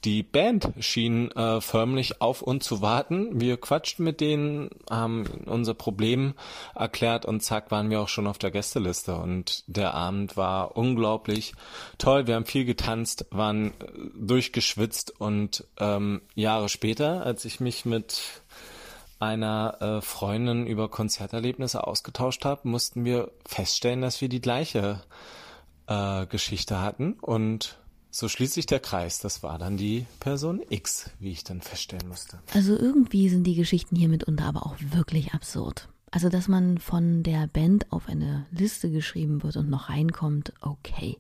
die 0.05 0.23
Band 0.23 0.73
schien 0.79 1.31
äh, 1.33 1.61
förmlich 1.61 2.21
auf 2.21 2.43
uns 2.43 2.65
zu 2.65 2.81
warten. 2.81 3.41
Wir 3.41 3.57
quatschten 3.57 4.05
mit 4.05 4.21
denen, 4.21 4.71
haben 4.89 5.25
unser 5.47 5.75
Problem 5.75 6.35
erklärt 6.75 7.27
und 7.27 7.43
zack 7.43 7.71
waren 7.71 7.91
wir 7.91 8.01
auch 8.01 8.09
schon 8.09 8.27
auf 8.27 8.39
der 8.39 8.51
Gästeliste. 8.51 9.17
Und 9.17 9.65
der 9.67 9.95
Abend 9.95 10.37
war 10.37 10.77
unglaublich 10.77 11.55
toll. 11.99 12.27
Wir 12.27 12.37
haben 12.37 12.47
viel 12.47 12.65
getanzt, 12.65 13.27
waren 13.31 13.69
äh, 13.69 13.73
durchgeschwitzt 14.15 15.21
und 15.21 15.65
ähm, 15.79 16.23
Jahre 16.35 16.69
später, 16.69 17.25
als 17.25 17.45
ich 17.45 17.61
mich 17.61 17.85
mit 17.85 18.43
einer 19.19 19.79
äh, 19.81 20.01
Freundin 20.03 20.67
über 20.67 20.89
Konzerterlebnisse 20.89 21.87
ausgetauscht 21.87 22.45
habe, 22.45 22.69
mussten 22.69 23.05
wir 23.05 23.31
feststellen, 23.47 24.03
dass 24.03 24.21
wir 24.21 24.29
die 24.29 24.43
gleiche 24.43 25.01
äh, 25.87 26.27
Geschichte 26.27 26.81
hatten 26.81 27.15
und 27.15 27.79
so 28.17 28.29
schließt 28.29 28.55
sich 28.55 28.65
der 28.65 28.81
Kreis. 28.81 29.19
Das 29.19 29.43
war 29.43 29.59
dann 29.59 29.77
die 29.77 30.07
Person 30.21 30.63
X, 30.71 31.11
wie 31.19 31.33
ich 31.33 31.45
dann 31.45 31.61
feststellen 31.61 32.09
musste. 32.09 32.39
Also 32.55 32.75
irgendwie 32.75 33.29
sind 33.29 33.45
die 33.45 33.55
Geschichten 33.55 33.95
hier 33.95 34.09
mitunter 34.09 34.47
aber 34.47 34.65
auch 34.65 34.77
wirklich 34.91 35.35
absurd. 35.35 35.91
Also, 36.11 36.31
dass 36.31 36.49
man 36.49 36.79
von 36.79 37.23
der 37.25 37.47
Band 37.47 37.93
auf 37.93 38.09
eine 38.09 38.47
Liste 38.51 38.91
geschrieben 38.91 39.43
wird 39.43 39.57
und 39.57 39.69
noch 39.69 39.91
reinkommt, 39.91 40.55
okay. 40.63 41.19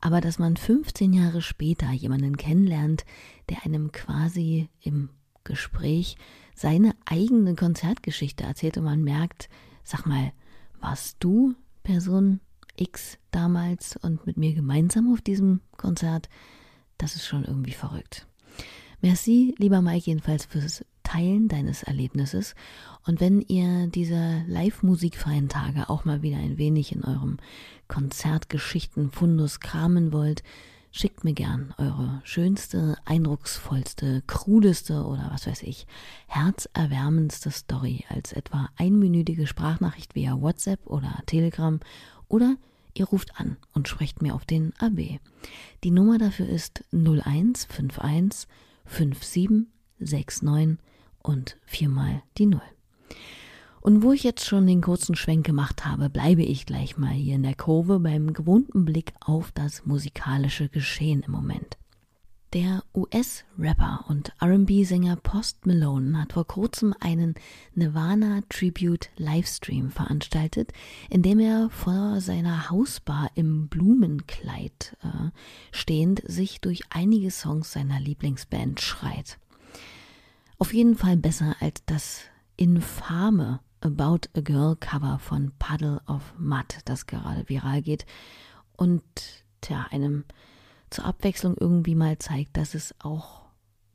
Aber 0.00 0.20
dass 0.20 0.40
man 0.40 0.56
15 0.56 1.12
Jahre 1.12 1.42
später 1.42 1.92
jemanden 1.92 2.36
kennenlernt, 2.36 3.04
der 3.48 3.64
einem 3.64 3.92
quasi 3.92 4.68
im 4.80 5.10
Gespräch 5.44 6.16
seine 6.56 6.96
eigene 7.04 7.54
Konzertgeschichte 7.54 8.42
erzählt 8.42 8.78
und 8.78 8.84
man 8.84 9.04
merkt, 9.04 9.48
sag 9.84 10.06
mal, 10.06 10.32
warst 10.80 11.18
du 11.20 11.54
Person 11.84 12.40
X 12.76 13.18
damals 13.30 13.96
und 13.96 14.26
mit 14.26 14.36
mir 14.36 14.54
gemeinsam 14.54 15.12
auf 15.12 15.20
diesem 15.20 15.60
Konzert? 15.76 16.28
Das 16.98 17.14
ist 17.14 17.26
schon 17.26 17.44
irgendwie 17.44 17.72
verrückt. 17.72 18.26
Merci, 19.02 19.54
lieber 19.58 19.82
Mike, 19.82 20.06
jedenfalls 20.06 20.46
fürs 20.46 20.84
Teilen 21.02 21.48
deines 21.48 21.82
Erlebnisses. 21.82 22.54
Und 23.06 23.20
wenn 23.20 23.40
ihr 23.40 23.86
diese 23.88 24.42
live-musikfreien 24.48 25.48
Tage 25.48 25.88
auch 25.90 26.04
mal 26.04 26.22
wieder 26.22 26.38
ein 26.38 26.58
wenig 26.58 26.92
in 26.92 27.04
eurem 27.04 27.36
Konzertgeschichten-Fundus 27.88 29.60
kramen 29.60 30.12
wollt, 30.12 30.42
Schickt 30.98 31.24
mir 31.24 31.34
gern 31.34 31.74
eure 31.76 32.22
schönste, 32.24 32.96
eindrucksvollste, 33.04 34.22
krudeste 34.26 35.04
oder 35.04 35.28
was 35.30 35.46
weiß 35.46 35.62
ich, 35.64 35.86
herzerwärmendste 36.26 37.50
Story 37.50 38.06
als 38.08 38.32
etwa 38.32 38.70
einminütige 38.78 39.46
Sprachnachricht 39.46 40.14
via 40.14 40.40
WhatsApp 40.40 40.86
oder 40.86 41.22
Telegram 41.26 41.80
oder 42.28 42.56
ihr 42.94 43.06
ruft 43.06 43.38
an 43.40 43.56
und 43.72 43.88
sprecht 43.88 44.22
mir 44.22 44.34
auf 44.34 44.44
den 44.44 44.72
AB. 44.78 45.18
Die 45.84 45.90
Nummer 45.90 46.18
dafür 46.18 46.48
ist 46.48 46.84
0151 46.92 48.48
5769 48.84 50.78
und 51.22 51.56
viermal 51.66 52.22
die 52.38 52.46
Null. 52.46 52.62
Und 53.80 54.02
wo 54.02 54.12
ich 54.12 54.24
jetzt 54.24 54.44
schon 54.44 54.66
den 54.66 54.80
kurzen 54.80 55.14
Schwenk 55.14 55.46
gemacht 55.46 55.84
habe, 55.84 56.10
bleibe 56.10 56.42
ich 56.42 56.66
gleich 56.66 56.98
mal 56.98 57.12
hier 57.12 57.36
in 57.36 57.44
der 57.44 57.54
Kurve 57.54 58.00
beim 58.00 58.32
gewohnten 58.32 58.84
Blick 58.84 59.12
auf 59.20 59.52
das 59.52 59.86
musikalische 59.86 60.68
Geschehen 60.68 61.22
im 61.22 61.30
Moment. 61.30 61.78
Der 62.56 62.84
US-Rapper 62.94 64.06
und 64.08 64.32
RB-Sänger 64.40 65.16
Post 65.16 65.66
Malone 65.66 66.22
hat 66.22 66.32
vor 66.32 66.46
kurzem 66.46 66.94
einen 67.00 67.34
Nirvana 67.74 68.40
Tribute 68.48 69.10
Livestream 69.18 69.90
veranstaltet, 69.90 70.72
in 71.10 71.20
dem 71.20 71.38
er 71.38 71.68
vor 71.68 72.22
seiner 72.22 72.70
Hausbar 72.70 73.30
im 73.34 73.68
Blumenkleid 73.68 74.96
äh, 75.02 75.28
stehend 75.70 76.22
sich 76.24 76.62
durch 76.62 76.80
einige 76.88 77.30
Songs 77.30 77.72
seiner 77.72 78.00
Lieblingsband 78.00 78.80
schreit. 78.80 79.38
Auf 80.58 80.72
jeden 80.72 80.96
Fall 80.96 81.18
besser 81.18 81.56
als 81.60 81.84
das 81.84 82.22
infame 82.56 83.60
About 83.82 84.30
a 84.34 84.40
Girl 84.40 84.76
Cover 84.76 85.18
von 85.18 85.52
Puddle 85.58 86.00
of 86.06 86.22
Mud, 86.38 86.78
das 86.86 87.04
gerade 87.04 87.46
viral 87.50 87.82
geht 87.82 88.06
und 88.78 89.02
tja, 89.60 89.88
einem 89.90 90.24
zur 90.90 91.04
Abwechslung 91.04 91.56
irgendwie 91.58 91.94
mal 91.94 92.18
zeigt, 92.18 92.56
dass 92.56 92.74
es 92.74 92.94
auch 93.00 93.42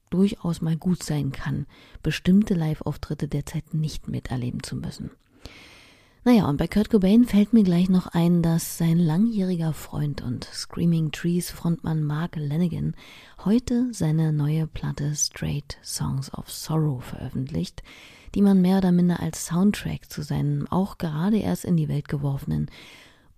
durchaus 0.10 0.62
mal 0.62 0.78
gut 0.78 1.04
sein 1.04 1.32
kann, 1.32 1.66
bestimmte 2.04 2.54
Live-Auftritte 2.54 3.28
derzeit 3.28 3.74
nicht 3.74 4.08
miterleben 4.08 4.62
zu 4.62 4.76
müssen. 4.76 5.12
Naja, 6.24 6.48
und 6.48 6.58
bei 6.58 6.68
Kurt 6.68 6.92
Cobain 6.92 7.26
fällt 7.26 7.52
mir 7.52 7.64
gleich 7.64 7.90
noch 7.90 8.06
ein, 8.06 8.44
dass 8.44 8.78
sein 8.78 9.00
langjähriger 9.00 9.74
Freund 9.74 10.22
und 10.22 10.44
Screaming 10.44 11.12
Trees 11.12 11.50
Frontmann 11.50 12.04
Mark 12.04 12.36
Lanigan 12.36 12.96
heute 13.44 13.88
seine 13.92 14.32
neue 14.32 14.68
Platte 14.68 15.16
Straight 15.16 15.80
Songs 15.84 16.32
of 16.36 16.52
Sorrow 16.52 17.04
veröffentlicht, 17.04 17.82
die 18.36 18.44
man 18.44 18.62
mehr 18.62 18.78
oder 18.78 18.92
minder 18.92 19.20
als 19.20 19.48
Soundtrack 19.48 20.12
zu 20.12 20.22
seinen 20.22 20.68
auch 20.68 21.00
gerade 21.00 21.38
erst 21.38 21.66
in 21.66 21.76
die 21.76 21.90
Welt 21.90 22.08
geworfenen 22.08 22.70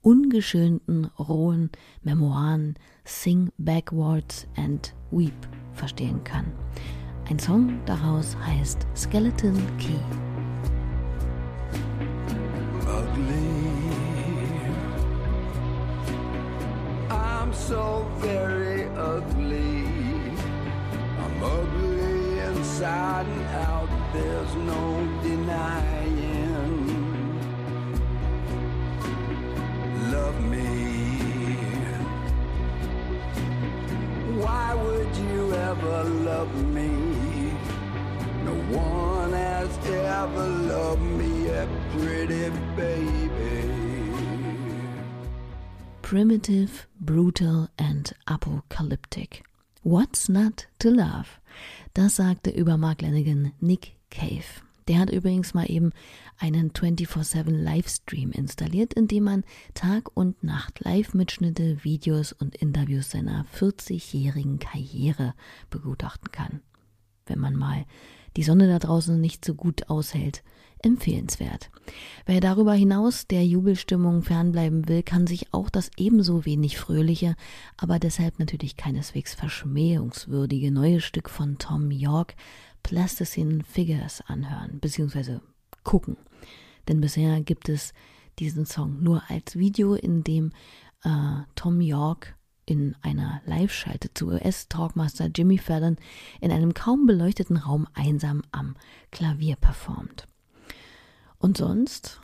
ungeschönten, 0.04 1.06
rohen 1.18 1.72
Memoiren 2.04 2.76
Sing 3.06 3.50
Backwards 3.58 4.48
and 4.56 4.94
Weep 5.12 5.34
verstehen 5.72 6.24
kann. 6.24 6.46
Ein 7.30 7.40
Song 7.40 7.80
daraus 7.86 8.36
heißt 8.38 8.86
Skeleton 8.96 9.56
Key. 9.78 10.00
Ugly. 12.86 13.54
I'm 17.10 17.54
so 17.54 18.06
very 18.20 18.86
ugly. 18.98 19.86
I'm 21.18 21.44
ugly 21.44 22.40
inside 22.40 23.26
and 23.26 23.48
out. 23.66 23.93
Primitive, 46.14 46.88
brutal 47.00 47.70
and 47.80 48.14
apocalyptic. 48.28 49.44
What's 49.82 50.30
not 50.30 50.68
to 50.78 50.92
love? 50.92 51.40
Das 51.96 52.18
sagte 52.18 52.52
über 52.52 52.78
Mark 52.78 53.02
Lanigan 53.02 53.52
Nick 53.60 53.96
Cave. 54.12 54.62
Der 54.88 55.00
hat 55.00 55.10
übrigens 55.10 55.56
mal 55.56 55.66
eben 55.72 55.92
einen 56.38 56.70
24-7 56.70 57.50
Livestream 57.50 58.32
installiert, 58.32 58.94
in 58.94 59.08
dem 59.08 59.24
man 59.24 59.44
Tag 59.74 60.16
und 60.16 60.44
Nacht 60.44 60.82
Live-Mitschnitte, 60.82 61.84
Videos 61.84 62.32
und 62.32 62.58
Interviews 62.58 63.10
seiner 63.10 63.48
40-jährigen 63.60 64.60
Karriere 64.60 65.34
begutachten 65.72 66.32
kann. 66.32 66.62
Wenn 67.26 67.40
man 67.40 67.56
mal 67.56 67.88
die 68.38 68.44
Sonne 68.44 68.68
da 68.68 68.78
draußen 68.78 69.20
nicht 69.20 69.44
so 69.44 69.56
gut 69.56 69.90
aushält, 69.90 70.44
empfehlenswert. 70.84 71.70
Wer 72.26 72.40
darüber 72.42 72.74
hinaus 72.74 73.28
der 73.28 73.46
Jubelstimmung 73.46 74.24
fernbleiben 74.24 74.88
will, 74.88 75.04
kann 75.04 75.28
sich 75.28 75.54
auch 75.54 75.70
das 75.70 75.92
ebenso 75.98 76.46
wenig 76.46 76.78
fröhliche, 76.78 77.36
aber 77.78 78.00
deshalb 78.00 78.40
natürlich 78.40 78.78
keineswegs 78.78 79.34
verschmähungswürdige 79.34 80.72
neue 80.72 81.02
Stück 81.02 81.30
von 81.30 81.58
Tom 81.58 81.92
York 81.92 82.36
Plasticine 82.84 83.64
Figures 83.64 84.22
anhören, 84.28 84.80
beziehungsweise 84.80 85.42
gucken. 85.84 86.18
Denn 86.88 87.02
bisher 87.02 87.42
gibt 87.42 87.70
es 87.70 87.94
diesen 88.40 88.66
Song 88.66 89.02
nur 89.02 89.24
als 89.30 89.58
Video, 89.58 89.94
in 89.96 90.24
dem 90.24 90.52
äh, 91.04 91.44
Tom 91.56 91.82
York 91.82 92.36
in 92.66 92.96
einer 93.02 93.42
Live-Schalte 93.46 94.14
zu 94.14 94.28
US-Talkmaster 94.28 95.30
Jimmy 95.34 95.58
Fallon 95.58 95.98
in 96.40 96.52
einem 96.52 96.74
kaum 96.74 97.06
beleuchteten 97.06 97.58
Raum 97.58 97.88
einsam 97.94 98.42
am 98.52 98.76
Klavier 99.12 99.56
performt. 99.56 100.28
Und 101.44 101.58
sonst? 101.58 102.22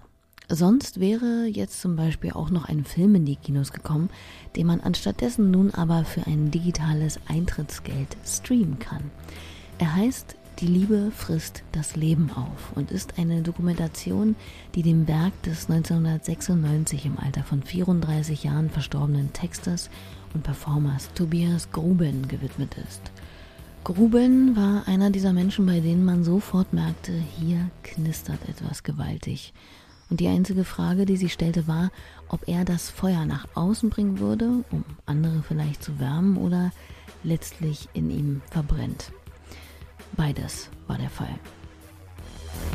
Sonst 0.47 1.01
wäre 1.01 1.45
jetzt 1.45 1.81
zum 1.81 1.97
Beispiel 1.97 2.31
auch 2.31 2.49
noch 2.49 2.69
ein 2.69 2.85
Film 2.85 3.15
in 3.15 3.25
die 3.25 3.35
Kinos 3.35 3.73
gekommen, 3.73 4.09
den 4.55 4.65
man 4.65 4.79
anstattdessen 4.79 5.51
nun 5.51 5.73
aber 5.73 6.05
für 6.05 6.25
ein 6.25 6.51
digitales 6.51 7.19
Eintrittsgeld 7.27 8.15
streamen 8.25 8.79
kann. 8.79 9.11
Er 9.77 9.93
heißt 9.93 10.37
die 10.59 10.67
Liebe 10.67 11.11
frisst 11.11 11.63
das 11.73 11.97
Leben 11.97 12.31
auf 12.31 12.71
und 12.75 12.91
ist 12.91 13.19
eine 13.19 13.41
Dokumentation, 13.41 14.37
die 14.73 14.83
dem 14.83 15.05
Werk 15.05 15.33
des 15.43 15.69
1996 15.69 17.05
im 17.05 17.17
Alter 17.19 17.43
von 17.43 17.61
34 17.61 18.45
Jahren 18.45 18.69
verstorbenen 18.69 19.33
Texters 19.33 19.89
und 20.33 20.43
Performers 20.43 21.09
Tobias 21.13 21.73
Gruben 21.73 22.29
gewidmet 22.29 22.77
ist. 22.87 23.11
Gruben 23.95 24.55
war 24.55 24.87
einer 24.87 25.09
dieser 25.09 25.33
Menschen, 25.33 25.65
bei 25.65 25.79
denen 25.79 26.05
man 26.05 26.23
sofort 26.23 26.73
merkte, 26.73 27.11
hier 27.11 27.71
knistert 27.81 28.37
etwas 28.47 28.83
gewaltig. 28.83 29.51
Und 30.11 30.19
die 30.19 30.27
einzige 30.27 30.63
Frage, 30.63 31.07
die 31.07 31.17
sie 31.17 31.29
stellte, 31.29 31.67
war, 31.67 31.89
ob 32.27 32.47
er 32.47 32.65
das 32.65 32.91
Feuer 32.91 33.25
nach 33.25 33.47
außen 33.55 33.89
bringen 33.89 34.19
würde, 34.19 34.63
um 34.69 34.85
andere 35.07 35.41
vielleicht 35.41 35.83
zu 35.83 35.99
wärmen 35.99 36.37
oder 36.37 36.71
letztlich 37.23 37.89
in 37.93 38.11
ihm 38.11 38.41
verbrennt. 38.51 39.11
Beides 40.15 40.69
war 40.85 40.99
der 40.99 41.09
Fall. 41.09 41.39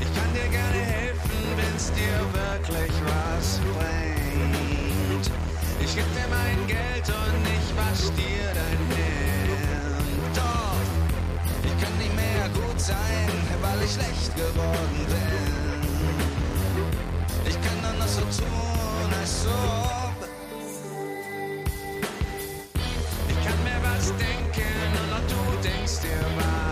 Ich 0.01 0.13
kann 0.17 0.33
dir 0.35 0.51
gerne 0.51 0.85
helfen, 0.85 1.31
wenn's 1.55 1.93
dir 1.93 2.19
wirklich 2.33 2.93
was 3.07 3.61
bringt. 3.61 5.31
Ich 5.81 5.95
geb 5.95 6.05
dir 6.13 6.29
mein 6.29 6.67
Geld 6.67 7.07
und 7.07 7.47
ich 7.47 7.77
wasch 7.77 8.11
dir 8.17 8.53
dein 8.53 8.94
sein, 12.87 13.31
weil 13.63 13.83
ich 13.83 13.93
schlecht 13.93 14.35
geworden 14.37 15.07
bin. 15.09 15.81
Ich 17.47 17.59
kann 17.63 17.81
nur 17.83 17.95
noch 17.99 18.09
so 18.09 18.21
tun, 18.21 19.11
als 19.21 19.47
ob. 19.47 20.29
Ich 23.29 23.39
kann 23.45 23.59
mir 23.65 23.81
was 23.89 24.07
denken 24.27 24.89
und 25.01 25.13
auch 25.17 25.27
du 25.33 25.43
denkst 25.63 25.99
dir 26.03 26.25
was. 26.37 26.65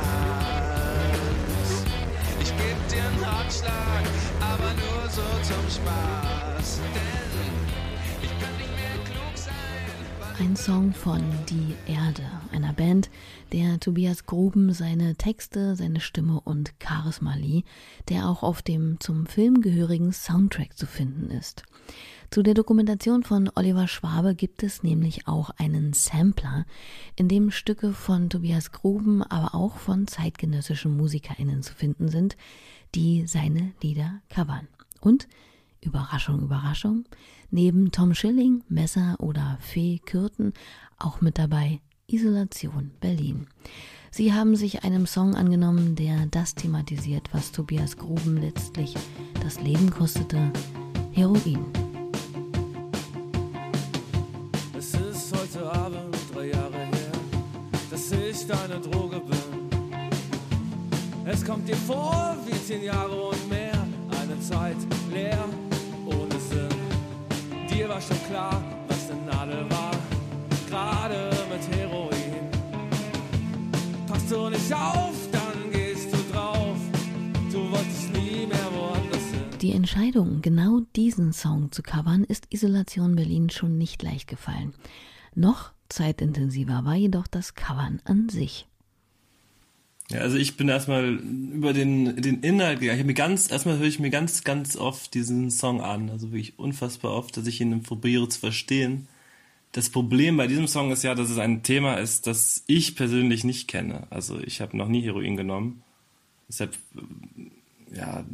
Ratschlag, 3.22 4.04
aber 4.40 4.70
nur 4.74 5.02
so 5.10 5.26
zum 5.42 5.64
Spaß. 5.70 6.80
Denn 6.94 7.31
Ein 10.42 10.56
Song 10.56 10.92
von 10.92 11.22
Die 11.48 11.76
Erde, 11.86 12.28
einer 12.50 12.72
Band, 12.72 13.10
der 13.52 13.78
Tobias 13.78 14.26
Gruben 14.26 14.72
seine 14.72 15.14
Texte, 15.14 15.76
seine 15.76 16.00
Stimme 16.00 16.40
und 16.40 16.74
Charisma 16.82 17.36
lieh, 17.36 17.62
der 18.08 18.28
auch 18.28 18.42
auf 18.42 18.60
dem 18.60 18.98
zum 18.98 19.26
Film 19.26 19.60
gehörigen 19.60 20.12
Soundtrack 20.12 20.76
zu 20.76 20.86
finden 20.86 21.30
ist. 21.30 21.62
Zu 22.28 22.42
der 22.42 22.54
Dokumentation 22.54 23.22
von 23.22 23.52
Oliver 23.54 23.86
Schwabe 23.86 24.34
gibt 24.34 24.64
es 24.64 24.82
nämlich 24.82 25.28
auch 25.28 25.50
einen 25.58 25.92
Sampler, 25.92 26.66
in 27.14 27.28
dem 27.28 27.52
Stücke 27.52 27.92
von 27.92 28.28
Tobias 28.28 28.72
Gruben, 28.72 29.22
aber 29.22 29.54
auch 29.54 29.76
von 29.76 30.08
zeitgenössischen 30.08 30.96
MusikerInnen 30.96 31.62
zu 31.62 31.72
finden 31.72 32.08
sind, 32.08 32.36
die 32.96 33.28
seine 33.28 33.74
Lieder 33.80 34.20
covern. 34.28 34.66
Und 35.00 35.28
Überraschung, 35.82 36.40
Überraschung, 36.42 37.04
neben 37.50 37.90
Tom 37.90 38.14
Schilling, 38.14 38.62
Messer 38.68 39.16
oder 39.18 39.58
Fee 39.60 39.98
Kürten 39.98 40.52
auch 40.98 41.20
mit 41.20 41.38
dabei 41.38 41.80
Isolation 42.06 42.92
Berlin. 43.00 43.46
Sie 44.10 44.32
haben 44.32 44.56
sich 44.56 44.84
einem 44.84 45.06
Song 45.06 45.34
angenommen, 45.34 45.96
der 45.96 46.26
das 46.26 46.54
thematisiert, 46.54 47.30
was 47.32 47.50
Tobias 47.50 47.96
Gruben 47.96 48.36
letztlich 48.36 48.94
das 49.42 49.60
Leben 49.60 49.90
kostete, 49.90 50.52
Heroin. 51.12 51.64
Es 54.76 54.94
ist 54.94 55.34
heute 55.34 55.72
Abend 55.72 56.14
drei 56.34 56.48
Jahre 56.50 56.78
her, 56.78 57.12
dass 57.90 58.12
ich 58.12 58.46
deine 58.46 58.80
Droge 58.80 59.20
bin. 59.20 59.62
Es 61.24 61.44
kommt 61.44 61.68
dir 61.68 61.76
vor 61.76 62.36
wie 62.46 62.66
zehn 62.66 62.82
Jahre 62.84 63.28
und 63.28 63.48
mehr, 63.48 63.86
eine 64.20 64.40
Zeit 64.40 64.76
leer, 65.10 65.44
war 67.92 68.00
schon 68.00 68.24
klar, 68.26 68.62
was 68.88 69.10
eine 69.10 69.20
Nadel 69.26 69.70
war, 69.70 69.90
gerade 70.66 71.30
mit 71.50 71.76
Heroin. 71.76 72.32
du 74.30 74.48
nicht 74.48 74.72
auf, 74.72 75.14
dann 75.30 75.70
gehst 75.70 76.10
du 76.10 76.32
drauf. 76.32 76.78
Du 77.52 77.70
wolltest 77.70 78.12
nie 78.14 78.46
mehr 78.46 78.70
woanders 78.74 79.26
hin. 79.30 79.58
Die 79.60 79.72
Entscheidung, 79.72 80.40
genau 80.40 80.80
diesen 80.96 81.34
Song 81.34 81.70
zu 81.70 81.82
covern, 81.82 82.24
ist 82.24 82.46
Isolation 82.48 83.14
Berlin 83.14 83.50
schon 83.50 83.76
nicht 83.76 84.02
leicht 84.02 84.26
gefallen. 84.26 84.72
Noch 85.34 85.72
zeitintensiver 85.90 86.86
war 86.86 86.94
jedoch 86.94 87.26
das 87.26 87.54
Covern 87.54 88.00
an 88.06 88.30
sich. 88.30 88.66
Ja, 90.12 90.20
also 90.20 90.36
ich 90.36 90.56
bin 90.56 90.68
erstmal 90.68 91.06
über 91.06 91.72
den, 91.72 92.20
den 92.20 92.40
Inhalt 92.40 92.80
gegangen. 92.80 92.98
Ich 92.98 93.02
habe 93.02 93.08
mir 93.08 93.14
ganz, 93.14 93.50
erstmal 93.50 93.78
höre 93.78 93.86
ich 93.86 93.98
mir 93.98 94.10
ganz, 94.10 94.44
ganz 94.44 94.76
oft 94.76 95.14
diesen 95.14 95.50
Song 95.50 95.80
an. 95.80 96.10
Also 96.10 96.32
wirklich 96.32 96.58
unfassbar 96.58 97.12
oft, 97.12 97.36
dass 97.36 97.46
ich 97.46 97.60
ihn 97.60 97.82
probiere 97.82 98.28
zu 98.28 98.38
verstehen. 98.38 99.08
Das 99.72 99.88
Problem 99.88 100.36
bei 100.36 100.46
diesem 100.46 100.68
Song 100.68 100.92
ist 100.92 101.02
ja, 101.02 101.14
dass 101.14 101.30
es 101.30 101.38
ein 101.38 101.62
Thema 101.62 101.94
ist, 101.94 102.26
das 102.26 102.62
ich 102.66 102.94
persönlich 102.94 103.42
nicht 103.42 103.68
kenne. 103.68 104.06
Also 104.10 104.38
ich 104.38 104.60
habe 104.60 104.76
noch 104.76 104.88
nie 104.88 105.02
Heroin 105.02 105.36
genommen. 105.36 105.82
Deshalb, 106.46 106.76
ja, 107.90 108.24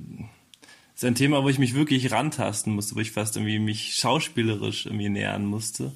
ist 0.96 1.04
ein 1.04 1.14
Thema, 1.14 1.44
wo 1.44 1.48
ich 1.48 1.60
mich 1.60 1.74
wirklich 1.74 2.10
rantasten 2.10 2.74
musste, 2.74 2.96
wo 2.96 3.00
ich 3.00 3.12
fast 3.12 3.36
irgendwie 3.36 3.60
mich 3.60 3.94
schauspielerisch 3.94 4.86
irgendwie 4.86 5.10
nähern 5.10 5.46
musste, 5.46 5.92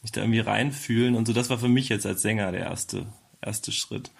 mich 0.00 0.12
da 0.12 0.22
irgendwie 0.22 0.40
reinfühlen. 0.40 1.14
Und 1.14 1.26
so, 1.26 1.34
das 1.34 1.50
war 1.50 1.58
für 1.58 1.68
mich 1.68 1.90
jetzt 1.90 2.06
als 2.06 2.22
Sänger 2.22 2.50
der 2.52 2.62
erste, 2.62 3.04
erste 3.42 3.72
Schritt. 3.72 4.10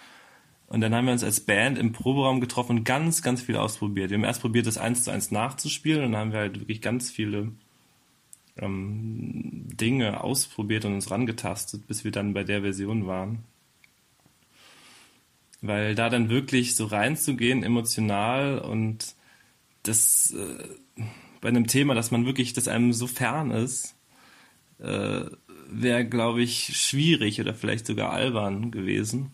Und 0.69 0.81
dann 0.81 0.95
haben 0.95 1.07
wir 1.07 1.13
uns 1.13 1.23
als 1.23 1.41
Band 1.41 1.79
im 1.79 1.93
Proberaum 1.93 2.41
getroffen 2.41 2.79
und 2.79 2.85
ganz, 2.85 3.23
ganz 3.23 3.43
viel 3.43 3.57
ausprobiert. 3.57 4.11
Wir 4.11 4.19
haben 4.19 4.25
erst 4.25 4.41
probiert, 4.41 4.67
das 4.67 4.79
eins 4.79 5.05
zu 5.05 5.11
eins 5.11 5.31
nachzuspielen 5.31 6.05
und 6.05 6.13
dann 6.13 6.21
haben 6.21 6.33
wir 6.33 6.41
halt 6.41 6.59
wirklich 6.59 6.83
ganz 6.83 7.11
viele 7.11 7.53
ähm, 8.57 9.69
Dinge 9.77 10.23
ausprobiert 10.23 10.85
und 10.85 10.95
uns 10.95 11.11
rangetastet, 11.11 11.87
bis 11.87 12.05
wir 12.05 12.11
dann 12.11 12.35
bei 12.35 12.43
der 12.43 12.63
Version 12.63 13.07
waren. 13.07 13.45
Weil 15.63 15.95
da 15.95 16.11
dann 16.11 16.31
wirklich 16.31 16.75
so 16.75 16.87
reinzugehen, 16.87 17.63
emotional 17.63 18.59
und 18.59 19.15
das 19.85 20.33
äh, 20.33 21.03
bei 21.41 21.49
einem 21.49 21.67
Thema, 21.69 21.95
dass 21.95 22.11
man 22.11 22.27
wirklich, 22.27 22.55
dass 22.55 22.67
einem 22.67 22.93
so 22.93 23.07
fern 23.07 23.53
ist, 23.53 23.95
äh, 24.79 25.25
wäre, 25.69 26.05
glaube 26.05 26.43
ich, 26.43 26.77
schwierig 26.77 27.41
oder 27.41 27.55
vielleicht 27.55 27.87
sogar 27.87 28.11
albern 28.11 28.71
gewesen. 28.71 29.33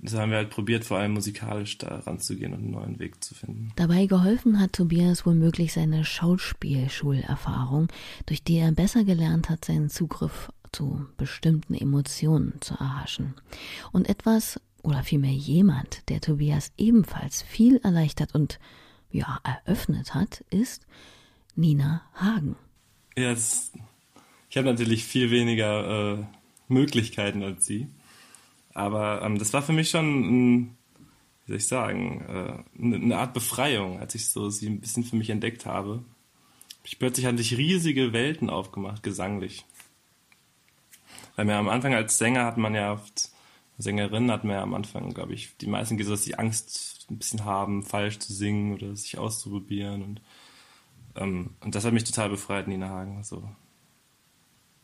Das 0.00 0.14
haben 0.14 0.30
wir 0.30 0.38
halt 0.38 0.50
probiert, 0.50 0.84
vor 0.84 0.98
allem 0.98 1.14
musikalisch 1.14 1.78
da 1.78 1.98
ranzugehen 2.00 2.52
und 2.52 2.60
einen 2.60 2.70
neuen 2.70 2.98
Weg 3.00 3.22
zu 3.22 3.34
finden. 3.34 3.72
Dabei 3.74 4.06
geholfen 4.06 4.60
hat 4.60 4.74
Tobias 4.74 5.26
womöglich 5.26 5.72
seine 5.72 6.04
Schauspielschulerfahrung, 6.04 7.88
durch 8.26 8.44
die 8.44 8.58
er 8.58 8.70
besser 8.70 9.02
gelernt 9.02 9.50
hat, 9.50 9.64
seinen 9.64 9.90
Zugriff 9.90 10.52
zu 10.70 11.06
bestimmten 11.16 11.74
Emotionen 11.74 12.60
zu 12.60 12.74
erhaschen. 12.74 13.34
Und 13.90 14.08
etwas, 14.08 14.60
oder 14.82 15.02
vielmehr 15.02 15.32
jemand, 15.32 16.08
der 16.08 16.20
Tobias 16.20 16.70
ebenfalls 16.76 17.42
viel 17.42 17.78
erleichtert 17.78 18.34
und 18.34 18.60
ja, 19.10 19.40
eröffnet 19.42 20.14
hat, 20.14 20.44
ist 20.50 20.86
Nina 21.56 22.02
Hagen. 22.14 22.54
Ja, 23.16 23.32
ich 23.32 24.56
habe 24.56 24.68
natürlich 24.68 25.04
viel 25.04 25.32
weniger 25.32 26.18
äh, 26.18 26.24
Möglichkeiten 26.68 27.42
als 27.42 27.66
sie. 27.66 27.88
Aber 28.78 29.22
ähm, 29.22 29.40
das 29.40 29.52
war 29.52 29.60
für 29.60 29.72
mich 29.72 29.90
schon, 29.90 30.04
ein, 30.06 30.78
wie 31.44 31.48
soll 31.48 31.56
ich 31.56 31.66
sagen, 31.66 32.24
äh, 32.28 32.80
eine 32.80 33.18
Art 33.18 33.34
Befreiung, 33.34 33.98
als 33.98 34.14
ich 34.14 34.28
so 34.28 34.50
sie 34.50 34.68
ein 34.68 34.80
bisschen 34.80 35.02
für 35.02 35.16
mich 35.16 35.30
entdeckt 35.30 35.66
habe. 35.66 36.04
Ich 36.84 37.00
plötzlich 37.00 37.26
hatte 37.26 37.42
ich 37.42 37.58
riesige 37.58 38.12
Welten 38.12 38.48
aufgemacht, 38.48 39.02
gesanglich. 39.02 39.66
Weil 41.34 41.46
mir 41.46 41.56
am 41.56 41.68
Anfang 41.68 41.92
als 41.92 42.18
Sänger 42.18 42.44
hat 42.44 42.56
man 42.56 42.72
ja 42.76 42.92
oft, 42.92 43.30
Sängerin 43.78 44.30
hat 44.30 44.44
man 44.44 44.54
ja 44.54 44.62
am 44.62 44.74
Anfang, 44.74 45.12
glaube 45.12 45.34
ich, 45.34 45.56
die 45.56 45.66
meisten 45.66 45.96
gesagt, 45.96 46.14
dass 46.14 46.24
sie 46.24 46.36
Angst 46.36 47.06
ein 47.10 47.18
bisschen 47.18 47.44
haben, 47.44 47.82
falsch 47.82 48.20
zu 48.20 48.32
singen 48.32 48.74
oder 48.74 48.94
sich 48.94 49.18
auszuprobieren. 49.18 50.04
Und, 50.04 50.22
ähm, 51.16 51.56
und 51.64 51.74
das 51.74 51.84
hat 51.84 51.92
mich 51.92 52.04
total 52.04 52.30
befreit, 52.30 52.68
Nina 52.68 52.90
Hagen. 52.90 53.24
So. 53.24 53.42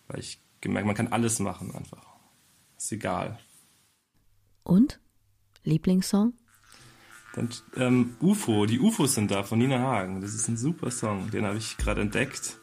Weil 0.09 0.19
ich 0.19 0.41
gemerkt, 0.61 0.89
man 0.89 0.97
kann 0.97 1.13
alles 1.13 1.39
machen 1.39 1.73
einfach. 1.77 2.05
Ist 2.77 2.91
egal. 2.91 3.39
Und? 4.65 5.01
Lieblingssong? 5.63 6.35
Dann 7.35 7.49
ähm, 7.77 8.17
UFO, 8.21 8.67
die 8.67 8.79
UFOs 8.81 9.15
sind 9.15 9.31
da 9.31 9.43
von 9.43 9.59
Nina 9.59 9.79
Hagen. 9.79 10.21
Das 10.21 10.35
ist 10.35 10.49
ein 10.49 10.57
super 10.57 10.91
Song, 10.91 11.31
den 11.31 11.45
habe 11.45 11.59
ich 11.59 11.77
gerade 11.77 12.01
entdeckt. 12.01 12.59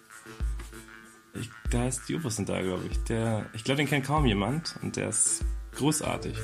Ich, 1.33 1.49
der 1.71 1.81
heißt 1.81 2.07
Die 2.09 2.15
UFOs 2.15 2.35
sind 2.35 2.49
da, 2.49 2.61
glaube 2.61 2.85
ich. 2.89 2.97
Der, 3.05 3.49
ich 3.53 3.63
glaube, 3.63 3.77
den 3.77 3.87
kennt 3.87 4.05
kaum 4.05 4.25
jemand 4.25 4.77
und 4.81 4.95
der 4.95 5.09
ist 5.09 5.43
großartig. 5.75 6.37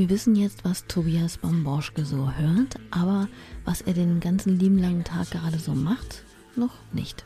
Wir 0.00 0.08
wissen 0.08 0.34
jetzt, 0.34 0.64
was 0.64 0.86
Tobias 0.86 1.36
Bamborschke 1.36 2.06
so 2.06 2.32
hört, 2.32 2.80
aber 2.90 3.28
was 3.66 3.82
er 3.82 3.92
den 3.92 4.18
ganzen 4.18 4.58
lieben 4.58 4.78
langen 4.78 5.04
Tag 5.04 5.30
gerade 5.30 5.58
so 5.58 5.74
macht, 5.74 6.24
noch 6.56 6.72
nicht. 6.94 7.22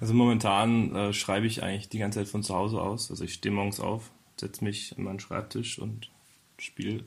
Also 0.00 0.12
momentan 0.12 0.92
äh, 0.96 1.12
schreibe 1.12 1.46
ich 1.46 1.62
eigentlich 1.62 1.88
die 1.88 1.98
ganze 1.98 2.18
Zeit 2.18 2.28
von 2.28 2.42
zu 2.42 2.56
Hause 2.56 2.82
aus. 2.82 3.12
Also 3.12 3.22
ich 3.22 3.34
stehe 3.34 3.54
morgens 3.54 3.78
auf, 3.78 4.10
setze 4.40 4.64
mich 4.64 4.92
an 4.98 5.04
meinen 5.04 5.20
Schreibtisch 5.20 5.78
und 5.78 6.10
spiele 6.58 7.04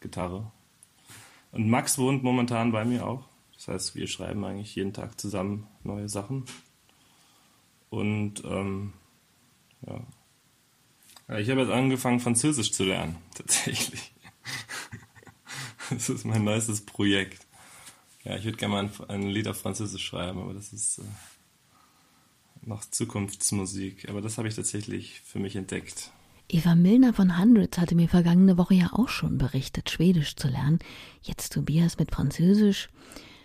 Gitarre. 0.00 0.52
Und 1.50 1.70
Max 1.70 1.96
wohnt 1.96 2.22
momentan 2.22 2.72
bei 2.72 2.84
mir 2.84 3.06
auch. 3.06 3.24
Das 3.54 3.68
heißt, 3.68 3.94
wir 3.94 4.06
schreiben 4.06 4.44
eigentlich 4.44 4.74
jeden 4.74 4.92
Tag 4.92 5.18
zusammen 5.18 5.66
neue 5.82 6.10
Sachen. 6.10 6.44
Und 7.88 8.44
ähm, 8.44 8.92
ja, 9.86 11.38
ich 11.38 11.48
habe 11.48 11.62
jetzt 11.62 11.72
angefangen, 11.72 12.20
Französisch 12.20 12.72
zu 12.72 12.84
lernen, 12.84 13.16
tatsächlich. 13.34 14.11
Das 15.90 16.08
ist 16.08 16.24
mein 16.24 16.44
neuestes 16.44 16.86
Projekt. 16.86 17.46
Ja, 18.24 18.36
ich 18.36 18.44
würde 18.44 18.56
gerne 18.56 18.74
mal 18.74 18.84
ein, 18.84 19.10
ein, 19.10 19.28
Lied 19.28 19.48
auf 19.48 19.60
Französisch 19.60 20.04
schreiben, 20.04 20.40
aber 20.40 20.54
das 20.54 20.72
ist 20.72 20.98
äh, 20.98 21.02
noch 22.62 22.84
Zukunftsmusik. 22.84 24.08
Aber 24.08 24.22
das 24.22 24.38
habe 24.38 24.48
ich 24.48 24.54
tatsächlich 24.54 25.20
für 25.20 25.38
mich 25.38 25.56
entdeckt. 25.56 26.10
Eva 26.48 26.74
Milner 26.74 27.12
von 27.12 27.38
Hundreds 27.38 27.78
hatte 27.78 27.94
mir 27.94 28.08
vergangene 28.08 28.58
Woche 28.58 28.74
ja 28.74 28.90
auch 28.92 29.08
schon 29.08 29.38
berichtet, 29.38 29.90
Schwedisch 29.90 30.36
zu 30.36 30.48
lernen. 30.48 30.78
Jetzt 31.22 31.52
Tobias 31.52 31.98
mit 31.98 32.14
Französisch. 32.14 32.88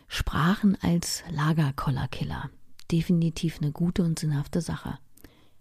Sprachen 0.08 0.78
als 0.82 1.24
Lagerkollerkiller. 1.30 2.50
Definitiv 2.92 3.58
eine 3.60 3.72
gute 3.72 4.04
und 4.04 4.20
sinnhafte 4.20 4.62
Sache. 4.62 5.00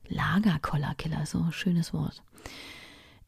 Lagerkollerkiller, 0.09 1.27
so 1.27 1.41
ein 1.41 1.53
schönes 1.53 1.93
Wort. 1.93 2.23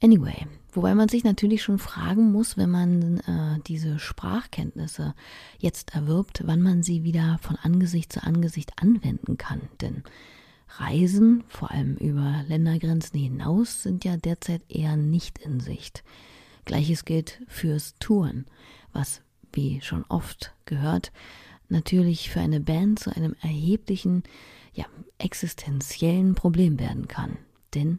Anyway, 0.00 0.46
wobei 0.72 0.94
man 0.94 1.08
sich 1.08 1.24
natürlich 1.24 1.62
schon 1.62 1.78
fragen 1.78 2.30
muss, 2.30 2.56
wenn 2.56 2.70
man 2.70 3.18
äh, 3.20 3.61
diese 3.66 3.98
Sprachkenntnisse 3.98 5.14
jetzt 5.58 5.94
erwirbt, 5.94 6.42
wann 6.44 6.62
man 6.62 6.84
sie 6.84 7.02
wieder 7.02 7.38
von 7.42 7.56
Angesicht 7.56 8.12
zu 8.12 8.22
Angesicht 8.22 8.72
anwenden 8.80 9.38
kann. 9.38 9.62
Denn 9.80 10.04
Reisen, 10.76 11.42
vor 11.48 11.72
allem 11.72 11.96
über 11.96 12.44
Ländergrenzen 12.46 13.18
hinaus, 13.18 13.82
sind 13.82 14.04
ja 14.04 14.16
derzeit 14.16 14.62
eher 14.68 14.96
nicht 14.96 15.38
in 15.38 15.58
Sicht. 15.58 16.04
Gleiches 16.64 17.04
gilt 17.04 17.42
fürs 17.48 17.94
Touren, 17.98 18.46
was, 18.92 19.22
wie 19.52 19.80
schon 19.80 20.04
oft 20.08 20.54
gehört, 20.66 21.11
natürlich 21.68 22.30
für 22.30 22.40
eine 22.40 22.61
Band 22.61 23.00
zu 23.00 23.14
einem 23.14 23.34
erheblichen, 23.40 24.22
ja, 24.74 24.84
existenziellen 25.16 26.34
Problem 26.34 26.78
werden 26.78 27.08
kann. 27.08 27.38
Denn 27.74 27.98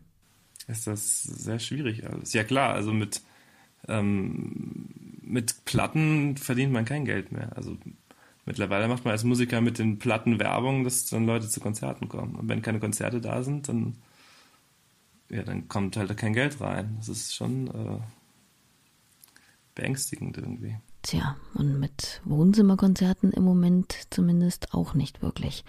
ist 0.69 0.87
das 0.87 1.23
sehr 1.23 1.59
schwierig 1.59 2.05
alles. 2.07 2.33
Ja 2.33 2.43
klar, 2.43 2.73
also 2.73 2.93
mit, 2.93 3.21
ähm, 3.87 4.89
mit 5.21 5.65
Platten 5.65 6.37
verdient 6.37 6.71
man 6.71 6.85
kein 6.85 7.05
Geld 7.05 7.31
mehr. 7.31 7.55
Also 7.55 7.77
mittlerweile 8.45 8.87
macht 8.87 9.05
man 9.05 9.11
als 9.11 9.23
Musiker 9.23 9.61
mit 9.61 9.79
den 9.79 9.99
Platten 9.99 10.39
Werbung, 10.39 10.83
dass 10.83 11.07
dann 11.07 11.25
Leute 11.25 11.49
zu 11.49 11.59
Konzerten 11.59 12.07
kommen. 12.09 12.35
Und 12.35 12.49
wenn 12.49 12.61
keine 12.61 12.79
Konzerte 12.79 13.21
da 13.21 13.43
sind, 13.43 13.67
dann, 13.67 13.95
ja, 15.29 15.43
dann 15.43 15.67
kommt 15.67 15.97
halt 15.97 16.15
kein 16.17 16.33
Geld 16.33 16.61
rein. 16.61 16.95
Das 16.97 17.09
ist 17.09 17.35
schon 17.35 17.67
äh, 17.67 17.99
beängstigend 19.75 20.37
irgendwie. 20.37 20.77
Tja, 21.01 21.37
und 21.53 21.79
mit 21.79 22.21
Wohnzimmerkonzerten 22.25 23.31
im 23.31 23.43
Moment 23.43 24.07
zumindest 24.09 24.73
auch 24.73 24.93
nicht 24.93 25.21
wirklich. 25.21 25.63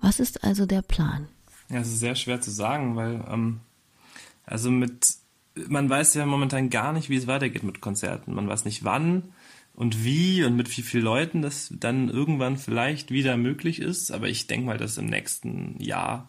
Was 0.00 0.20
ist 0.20 0.44
also 0.44 0.66
der 0.66 0.82
Plan? 0.82 1.28
Ja, 1.70 1.80
es 1.80 1.88
ist 1.88 2.00
sehr 2.00 2.14
schwer 2.14 2.40
zu 2.40 2.50
sagen, 2.50 2.94
weil 2.94 3.24
ähm, 3.28 3.60
also 4.48 4.70
mit 4.70 5.18
man 5.66 5.90
weiß 5.90 6.14
ja 6.14 6.26
momentan 6.26 6.70
gar 6.70 6.92
nicht, 6.92 7.08
wie 7.08 7.16
es 7.16 7.26
weitergeht 7.26 7.62
mit 7.62 7.80
Konzerten. 7.80 8.34
Man 8.34 8.48
weiß 8.48 8.64
nicht 8.64 8.84
wann 8.84 9.32
und 9.74 10.04
wie 10.04 10.44
und 10.44 10.56
mit 10.56 10.76
wie 10.76 10.82
vielen 10.82 11.04
Leuten 11.04 11.42
das 11.42 11.72
dann 11.78 12.08
irgendwann 12.08 12.56
vielleicht 12.56 13.10
wieder 13.10 13.36
möglich 13.36 13.80
ist. 13.80 14.10
Aber 14.10 14.28
ich 14.28 14.46
denke 14.46 14.66
mal, 14.66 14.78
dass 14.78 14.98
im 14.98 15.06
nächsten 15.06 15.80
Jahr, 15.80 16.28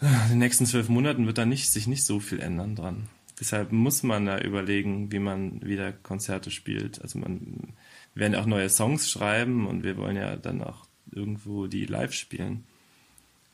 in 0.00 0.30
den 0.30 0.38
nächsten 0.38 0.66
zwölf 0.66 0.88
Monaten 0.88 1.26
wird 1.26 1.38
da 1.38 1.46
nicht, 1.46 1.70
sich 1.70 1.86
nicht 1.86 2.04
so 2.04 2.20
viel 2.20 2.40
ändern 2.40 2.76
dran. 2.76 3.08
Deshalb 3.38 3.72
muss 3.72 4.02
man 4.02 4.26
da 4.26 4.38
überlegen, 4.38 5.10
wie 5.10 5.18
man 5.18 5.62
wieder 5.62 5.92
Konzerte 5.92 6.50
spielt. 6.50 7.02
Also 7.02 7.18
man 7.18 7.74
werden 8.14 8.36
auch 8.36 8.46
neue 8.46 8.68
Songs 8.68 9.10
schreiben 9.10 9.66
und 9.66 9.82
wir 9.82 9.96
wollen 9.96 10.16
ja 10.16 10.36
dann 10.36 10.62
auch 10.62 10.86
irgendwo 11.10 11.66
die 11.66 11.86
live 11.86 12.12
spielen. 12.12 12.64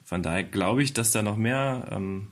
Von 0.04 0.22
daher 0.22 0.44
glaube 0.44 0.82
ich, 0.82 0.92
dass 0.92 1.12
da 1.12 1.22
noch 1.22 1.36
mehr 1.36 1.88
ähm, 1.90 2.28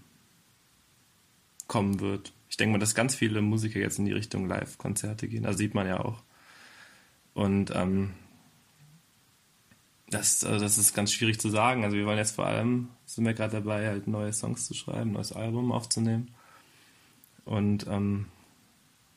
kommen 1.66 2.00
wird. 2.00 2.32
Ich 2.48 2.56
denke 2.56 2.72
mal, 2.72 2.78
dass 2.78 2.94
ganz 2.94 3.14
viele 3.14 3.42
Musiker 3.42 3.80
jetzt 3.80 3.98
in 3.98 4.04
die 4.04 4.12
Richtung 4.12 4.46
Live-Konzerte 4.46 5.28
gehen. 5.28 5.46
Also 5.46 5.58
sieht 5.58 5.74
man 5.74 5.86
ja 5.86 6.00
auch. 6.00 6.22
Und 7.34 7.72
ähm, 7.74 8.14
das, 10.08 10.44
also 10.44 10.60
das 10.60 10.78
ist 10.78 10.94
ganz 10.94 11.12
schwierig 11.12 11.40
zu 11.40 11.50
sagen. 11.50 11.84
Also 11.84 11.96
wir 11.96 12.06
wollen 12.06 12.18
jetzt 12.18 12.36
vor 12.36 12.46
allem, 12.46 12.88
sind 13.04 13.24
wir 13.24 13.34
gerade 13.34 13.52
dabei, 13.52 13.88
halt 13.88 14.06
neue 14.06 14.32
Songs 14.32 14.66
zu 14.66 14.74
schreiben, 14.74 15.12
neues 15.12 15.32
Album 15.32 15.72
aufzunehmen. 15.72 16.30
Und 17.44 17.86
ähm, 17.88 18.26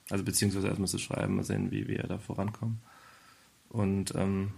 also 0.09 0.23
beziehungsweise 0.23 0.67
erstmal 0.67 0.87
zu 0.87 0.97
schreiben, 0.97 1.35
mal 1.35 1.43
sehen, 1.43 1.71
wie 1.71 1.87
wir 1.87 2.03
da 2.03 2.17
vorankommen. 2.17 2.81
Und 3.69 4.15
ähm, 4.15 4.53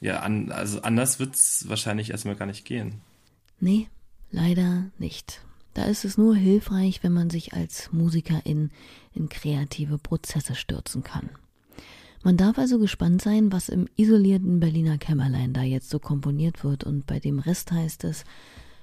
ja, 0.00 0.20
an, 0.20 0.50
also 0.50 0.82
anders 0.82 1.18
wird 1.20 1.36
es 1.36 1.68
wahrscheinlich 1.68 2.10
erstmal 2.10 2.36
gar 2.36 2.46
nicht 2.46 2.64
gehen. 2.64 3.00
Nee, 3.60 3.88
leider 4.30 4.90
nicht. 4.98 5.40
Da 5.78 5.84
ist 5.84 6.04
es 6.04 6.18
nur 6.18 6.34
hilfreich, 6.34 7.04
wenn 7.04 7.12
man 7.12 7.30
sich 7.30 7.52
als 7.52 7.92
Musikerin 7.92 8.72
in 9.14 9.28
kreative 9.28 9.96
Prozesse 9.96 10.56
stürzen 10.56 11.04
kann. 11.04 11.30
Man 12.24 12.36
darf 12.36 12.58
also 12.58 12.80
gespannt 12.80 13.22
sein, 13.22 13.52
was 13.52 13.68
im 13.68 13.86
isolierten 13.94 14.58
Berliner 14.58 14.98
Kämmerlein 14.98 15.52
da 15.52 15.62
jetzt 15.62 15.90
so 15.90 16.00
komponiert 16.00 16.64
wird 16.64 16.82
und 16.82 17.06
bei 17.06 17.20
dem 17.20 17.38
Rest 17.38 17.70
heißt 17.70 18.02
es, 18.02 18.24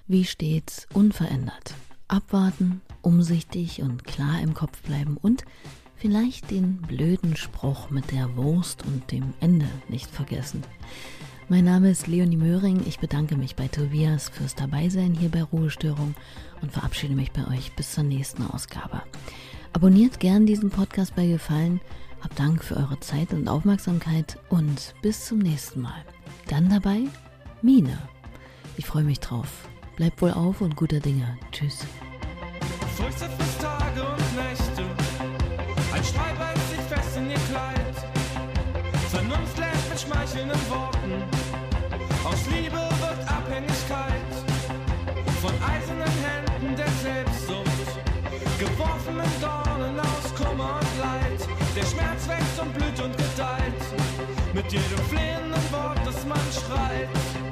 wie 0.08 0.23
stets, 0.23 0.88
unverändert. 0.93 1.73
Abwarten, 2.08 2.79
umsichtig 3.01 3.81
und 3.81 4.05
klar 4.05 4.39
im 4.41 4.53
Kopf 4.53 4.81
bleiben 4.84 5.17
und 5.17 5.43
vielleicht 5.97 6.49
den 6.49 6.77
blöden 6.77 7.36
Spruch 7.36 7.89
mit 7.89 8.13
der 8.13 8.38
Wurst 8.38 8.86
und 8.86 9.12
dem 9.12 9.34
Ende 9.41 9.67
nicht 9.89 10.10
vergessen. 10.10 10.63
Mein 11.47 11.65
Name 11.65 11.91
ist 11.91 12.08
Leonie 12.08 12.38
Möhring. 12.38 12.81
Ich 12.88 12.97
bedanke 12.97 13.38
mich 13.38 13.55
bei 13.55 13.67
Tobias 13.67 14.29
fürs 14.29 14.55
Dabeisein 14.55 15.13
hier 15.13 15.29
bei 15.29 15.43
Ruhestörung 15.43 16.15
und 16.63 16.71
verabschiede 16.71 17.13
mich 17.13 17.31
bei 17.31 17.45
euch 17.47 17.75
bis 17.75 17.91
zur 17.93 18.03
nächsten 18.03 18.41
Ausgabe. 18.47 19.03
Abonniert 19.71 20.19
gern 20.19 20.47
diesen 20.47 20.71
Podcast 20.71 21.15
bei 21.15 21.27
Gefallen. 21.27 21.81
Hab 22.23 22.36
Dank 22.36 22.63
für 22.63 22.77
eure 22.77 22.99
Zeit 22.99 23.31
und 23.31 23.47
Aufmerksamkeit 23.47 24.39
und 24.49 24.95
bis 25.03 25.27
zum 25.27 25.38
nächsten 25.38 25.81
Mal. 25.81 26.03
Dann 26.47 26.67
dabei 26.67 27.01
Mine. 27.62 27.99
Ich 28.77 28.88
freue 28.88 29.03
mich 29.03 29.19
drauf. 29.19 29.69
Bleibt 29.97 30.23
wohl 30.23 30.31
auf 30.31 30.62
und 30.62 30.75
guter 30.75 30.99
Dinge. 30.99 31.38
Tschüss. 31.51 31.86
Tage 33.62 34.01
und 34.01 34.36
Nächte. 34.36 34.84
Ein 35.93 36.03
mit 39.95 40.01
schmeichelnden 40.01 40.69
Worten. 40.69 41.23
Aus 42.25 42.45
Liebe 42.47 42.75
wird 42.75 43.19
Abhängigkeit. 43.31 44.34
Von 45.41 45.53
eisernen 45.63 46.13
Händen 46.25 46.75
der 46.75 46.89
Selbstsucht. 47.01 47.65
Geworfenen 48.60 49.31
Dornen 49.39 49.99
aus 49.99 50.36
Kummer 50.36 50.79
und 50.81 50.99
Leid. 50.99 51.39
Der 51.75 51.86
Schmerz 51.86 52.27
wächst 52.27 52.60
und 52.62 52.73
blüht 52.73 52.99
und 52.99 53.15
gedeiht. 53.15 53.84
Mit 54.53 54.71
jedem 54.71 54.99
flehenden 55.10 55.71
Wort, 55.71 55.99
das 56.05 56.25
man 56.25 56.39
schreit. 56.51 57.44